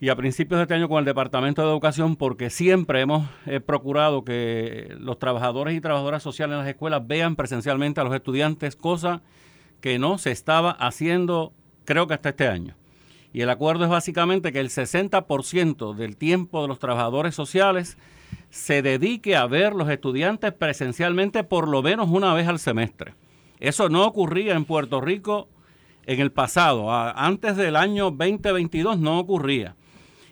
[0.00, 3.60] y a principios de este año con el Departamento de Educación porque siempre hemos eh,
[3.60, 8.76] procurado que los trabajadores y trabajadoras sociales en las escuelas vean presencialmente a los estudiantes,
[8.76, 9.20] cosa
[9.80, 11.52] que no se estaba haciendo
[11.84, 12.74] creo que hasta este año.
[13.32, 17.98] Y el acuerdo es básicamente que el 60% del tiempo de los trabajadores sociales
[18.50, 23.14] se dedique a ver los estudiantes presencialmente por lo menos una vez al semestre.
[23.60, 25.48] Eso no ocurría en Puerto Rico
[26.06, 26.90] en el pasado.
[26.92, 29.76] Antes del año 2022 no ocurría.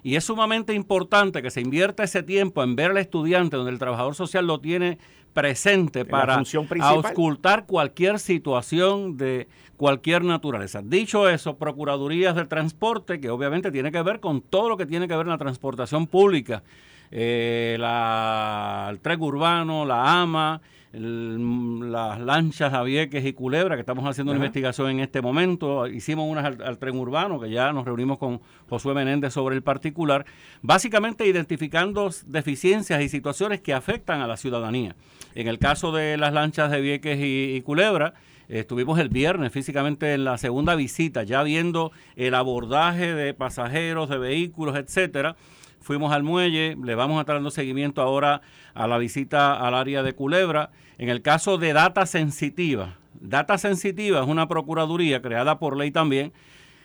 [0.02, 3.78] Y es sumamente importante que se invierta ese tiempo en ver al estudiante donde el
[3.78, 4.98] trabajador social lo tiene
[5.36, 6.42] presente para
[6.80, 10.80] auscultar cualquier situación de cualquier naturaleza.
[10.82, 15.06] Dicho eso, Procuradurías del Transporte, que obviamente tiene que ver con todo lo que tiene
[15.06, 16.62] que ver en la transportación pública,
[17.10, 20.62] eh, la, el tren urbano, la AMA,
[20.98, 25.86] las lanchas a Vieques y Culebra, que estamos haciendo una investigación en este momento.
[25.86, 30.24] Hicimos unas al, tren urbano, que ya nos reunimos con Josué Menéndez sobre el particular,
[30.62, 34.96] básicamente identificando deficiencias y situaciones que afectan a la ciudadanía.
[35.36, 38.14] En el caso de las lanchas de Vieques y, Culebra,
[38.48, 44.18] Estuvimos el viernes físicamente en la segunda visita, ya viendo el abordaje de pasajeros, de
[44.18, 45.34] vehículos, etcétera,
[45.80, 50.04] fuimos al muelle, le vamos a estar dando seguimiento ahora a la visita al área
[50.04, 50.70] de Culebra.
[50.96, 56.32] En el caso de Data Sensitiva, Data Sensitiva es una procuraduría creada por ley también,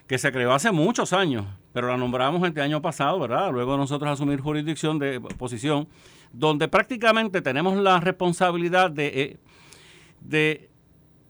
[0.08, 3.52] que se creó hace muchos años, pero la nombramos este año pasado, ¿verdad?
[3.52, 5.88] Luego nosotros asumir jurisdicción de posición,
[6.34, 9.38] donde prácticamente tenemos la responsabilidad de, eh,
[10.22, 10.70] de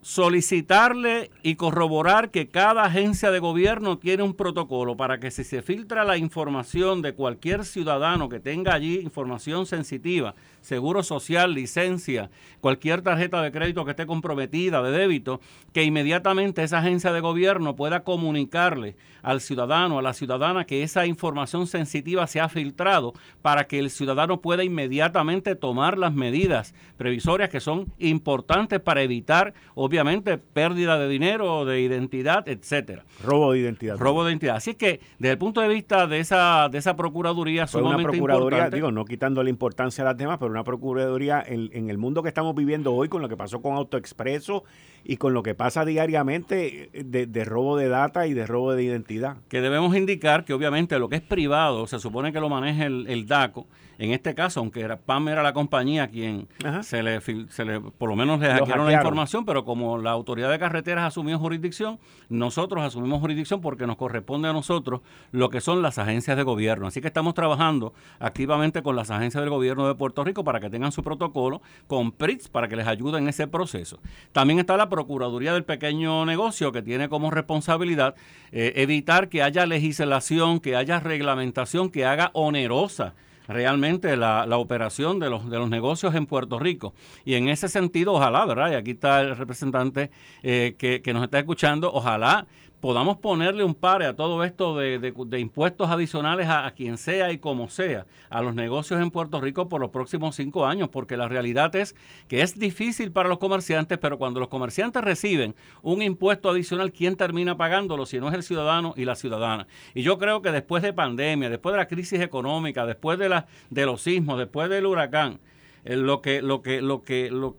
[0.02, 5.62] solicitarle y corroborar que cada agencia de gobierno tiene un protocolo para que si se
[5.62, 12.30] filtra la información de cualquier ciudadano que tenga allí información sensitiva, seguro social, licencia,
[12.62, 15.42] cualquier tarjeta de crédito que esté comprometida de débito,
[15.74, 21.06] que inmediatamente esa agencia de gobierno pueda comunicarle al ciudadano, a la ciudadana, que esa
[21.06, 27.50] información sensitiva se ha filtrado para que el ciudadano pueda inmediatamente tomar las medidas previsorias
[27.50, 33.04] que son importantes para evitar, obviamente, pérdida de dinero, de identidad, etcétera.
[33.24, 33.98] Robo de identidad.
[33.98, 34.56] Robo de identidad.
[34.56, 38.70] Así que, desde el punto de vista de esa, de esa procuraduría, sumamente una procuraduría,
[38.70, 42.30] digo, no quitando la importancia a las demás, pero una procuraduría en, el mundo que
[42.30, 44.64] estamos viviendo hoy, con lo que pasó con AutoExpreso
[45.04, 49.38] y con lo que pasa diariamente de, robo de data y de robo de identidad.
[49.48, 53.26] Que debemos indicar que obviamente lo que es privado se supone que lo maneja el,
[53.28, 53.68] DACO.
[53.98, 56.48] En este caso, aunque era, PAM era la compañía quien
[56.82, 60.50] se le, se le, por lo menos le hackearon la información, pero como la autoridad
[60.50, 65.84] de carreteras asumió jurisdicción, nosotros asumimos jurisdicción porque nos corresponde a nosotros lo que son
[65.84, 66.88] las agencias de gobierno.
[66.88, 70.72] Así que estamos trabajando activamente con las agencias del gobierno de Puerto Rico para que
[70.72, 74.00] tengan su protocolo, con PRITS para que les ayude en ese proceso.
[74.32, 78.14] También está la Procuraduría del Pequeño Negocio que tiene como responsabilidad
[78.52, 83.16] eh, evitar que haya legislación, que haya reglamentación que haga onerosa
[83.48, 86.94] realmente la, la, operación de los, de los negocios en Puerto Rico.
[87.26, 88.72] Y en ese sentido, ojalá, ¿verdad?
[88.72, 90.12] Y aquí está el representante
[90.44, 92.48] eh, que, que nos está escuchando, ojalá
[92.82, 97.70] podamos ponerle un pare a todo esto de, impuestos adicionales a, quien sea y como
[97.70, 101.74] sea, a los negocios en Puerto Rico por los próximos cinco años, porque la realidad
[101.76, 101.96] es
[102.28, 107.16] que es difícil para los comerciantes, pero cuando los comerciantes reciben un impuesto adicional, ¿quién
[107.16, 109.68] termina pagándolo si no es el ciudadano y la ciudadana?
[109.94, 113.46] Y yo creo que después de pandemia, después de la crisis económica, después de, la,
[113.70, 115.40] de los sismos, después del huracán,
[115.86, 117.58] eh, lo, que, lo, que, lo, que, lo,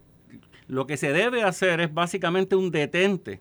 [0.66, 3.40] lo que se debe hacer es básicamente un detente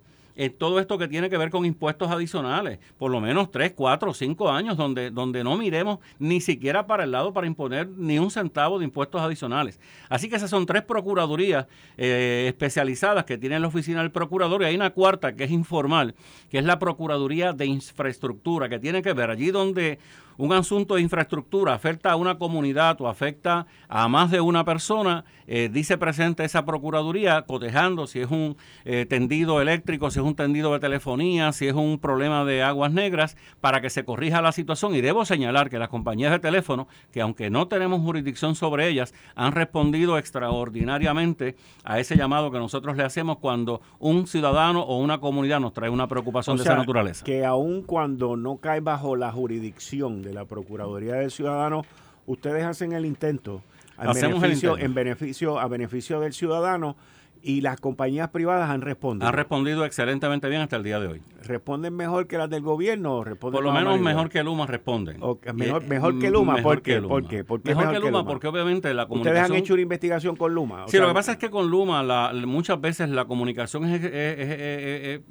[0.58, 4.50] todo esto que tiene que ver con impuestos adicionales, por lo menos 3, 4, 5
[4.50, 8.80] años donde, donde no miremos ni siquiera para el lado para imponer ni un centavo
[8.80, 9.80] de impuestos adicionales.
[10.10, 11.68] Así que esas son tres procuradurías
[11.98, 16.16] eh, especializadas que tiene la oficina del procurador y hay una cuarta que es informal,
[16.50, 20.00] que es la Procuraduría de Infraestructura, que tiene que ver allí donde
[20.42, 25.24] un asunto de infraestructura afecta a una comunidad o afecta a más de una persona,
[25.46, 30.36] eh, dice presente esa Procuraduría cotejando si es un eh, tendido eléctrico, si es un
[30.36, 34.52] tendido de telefonía, si es un problema de aguas negras, para que se corrija la
[34.52, 34.96] situación.
[34.96, 39.14] Y debo señalar que las compañías de teléfono, que aunque no tenemos jurisdicción sobre ellas,
[39.36, 45.20] han respondido extraordinariamente a ese llamado que nosotros le hacemos cuando un ciudadano o una
[45.20, 47.24] comunidad nos trae una preocupación de esa naturaleza.
[47.26, 51.84] Que aun cuando no cae bajo la jurisdicción de la Procuraduría del Ciudadano,
[52.26, 53.62] ustedes hacen el intento,
[53.98, 56.96] beneficio, en beneficio a beneficio del ciudadano
[57.44, 59.28] y las compañías privadas han respondido.
[59.28, 61.22] Han respondido excelentemente bien hasta el día de hoy.
[61.44, 63.24] ¿Responden mejor que las del gobierno?
[63.24, 65.20] Responden Por lo menos mejor que Luma responden.
[65.54, 67.02] mejor, mejor, que Luma, ¿por qué?
[67.02, 67.44] ¿Por qué?
[67.64, 69.44] mejor, que, Luma, porque obviamente la comunicación...
[69.44, 70.86] ¿Ustedes han hecho una investigación con Luma?
[70.88, 75.22] sí, lo que pasa es que con Luma la, muchas veces la comunicación es, es,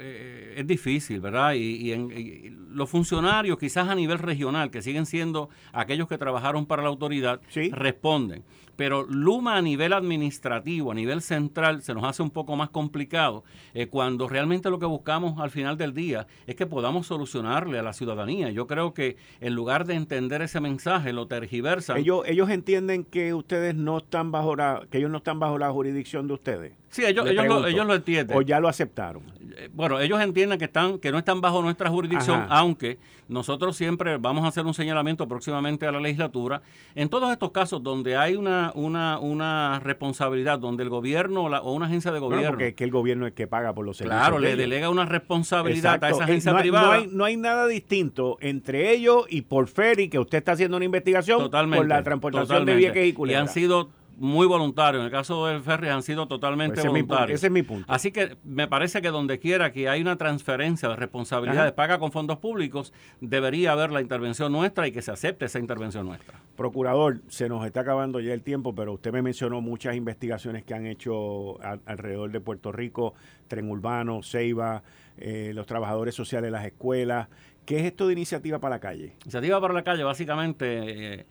[0.57, 1.55] es, difícil, ¿verdad?
[1.55, 6.83] Y, y, los funcionarios, quizás a nivel regional, que siguen siendo aquellos que trabajaron para
[6.83, 7.41] la autoridad,
[7.73, 8.45] responden
[8.81, 13.45] pero Luma a nivel administrativo, a nivel central, se nos hace un poco más complicado
[13.75, 17.83] eh, cuando realmente lo que buscamos al final del día es que podamos solucionarle a
[17.83, 18.49] la ciudadanía.
[18.53, 21.99] Yo creo que en lugar de entender ese mensaje, lo tergiversan.
[21.99, 25.71] Ellos, ellos entienden que ustedes no están bajo la, que ellos no están bajo la
[25.71, 26.73] jurisdicción de ustedes.
[26.91, 28.37] Sí, ellos, ellos, lo, ellos lo entienden.
[28.37, 29.23] O ya lo aceptaron.
[29.57, 34.17] Eh, bueno, ellos entienden que están que no están bajo nuestra jurisdicción, aunque nosotros siempre
[34.17, 36.63] vamos a hacer un señalamiento próximamente a la legislatura.
[36.97, 41.87] En todos estos casos donde hay una, una, una responsabilidad, donde el gobierno o una
[41.87, 42.49] agencia de gobierno...
[42.49, 44.21] porque es que el gobierno es que paga por los servicios.
[44.21, 46.87] Claro, le delega una responsabilidad a esa agencia privada.
[46.87, 50.77] No hay, no hay nada distinto entre ellos y por Ferry, que usted está haciendo
[50.77, 53.91] una investigación por la transportación de vieques y Y han sido
[54.21, 55.01] muy voluntarios.
[55.01, 57.39] En el caso del ferry han sido totalmente pues voluntarios.
[57.39, 57.91] ese es mi punto.
[57.91, 62.13] Así que me parece que donde quiera que hay una transferencia de responsabilidades paga con
[62.13, 62.93] fondos públicos,
[63.23, 66.39] debería haber la intervención nuestra y que se acepte esa intervención nuestra.
[66.55, 70.75] Procurador, se nos está acabando ya el tiempo, pero usted me mencionó muchas investigaciones que
[70.75, 73.15] han hecho alrededor de Puerto Rico,
[73.49, 74.83] Tren Urbano, Ceiba,
[75.17, 77.29] eh, los trabajadores sociales las escuelas.
[77.65, 79.17] ¿Qué es esto de iniciativa para la calle?
[79.23, 81.21] Iniciativa para la calle, básicamente...
[81.21, 81.27] Eh,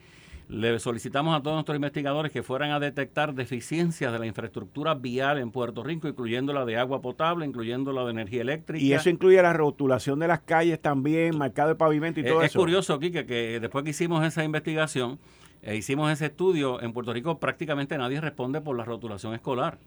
[0.50, 5.38] le solicitamos a todos nuestros investigadores que fueran a detectar deficiencias de la infraestructura vial
[5.38, 8.84] en Puerto Rico, incluyendo la de agua potable, incluyendo la de energía eléctrica.
[8.84, 12.46] Y eso incluye la rotulación de las calles también, marcado de pavimento y todo eso.
[12.46, 15.20] Es curioso, Kike, que después que hicimos esa investigación,
[15.62, 19.78] e hicimos ese estudio, en Puerto Rico prácticamente nadie responde por la rotulación escolar.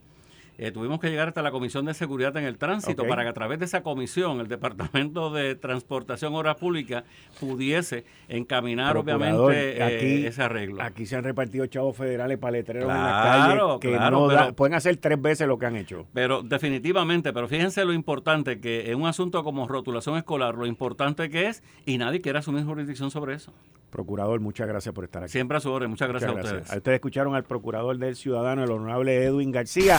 [0.58, 3.32] Eh, tuvimos que llegar hasta la Comisión de Seguridad en el Tránsito para que a
[3.32, 7.04] través de esa comisión el Departamento de Transportación Obras Públicas
[7.40, 10.82] pudiese encaminar obviamente eh, ese arreglo.
[10.82, 14.96] Aquí se han repartido chavos federales para letreros en la calle que no pueden hacer
[14.98, 16.06] tres veces lo que han hecho.
[16.12, 21.30] Pero definitivamente, pero fíjense lo importante que en un asunto como rotulación escolar, lo importante
[21.30, 23.52] que es y nadie quiere asumir jurisdicción sobre eso.
[23.92, 25.32] Procurador, muchas gracias por estar aquí.
[25.32, 26.62] Siempre a su orden, muchas gracias, a ustedes.
[26.62, 29.98] ustedes escucharon al Procurador del Ciudadano, el honorable Edwin García.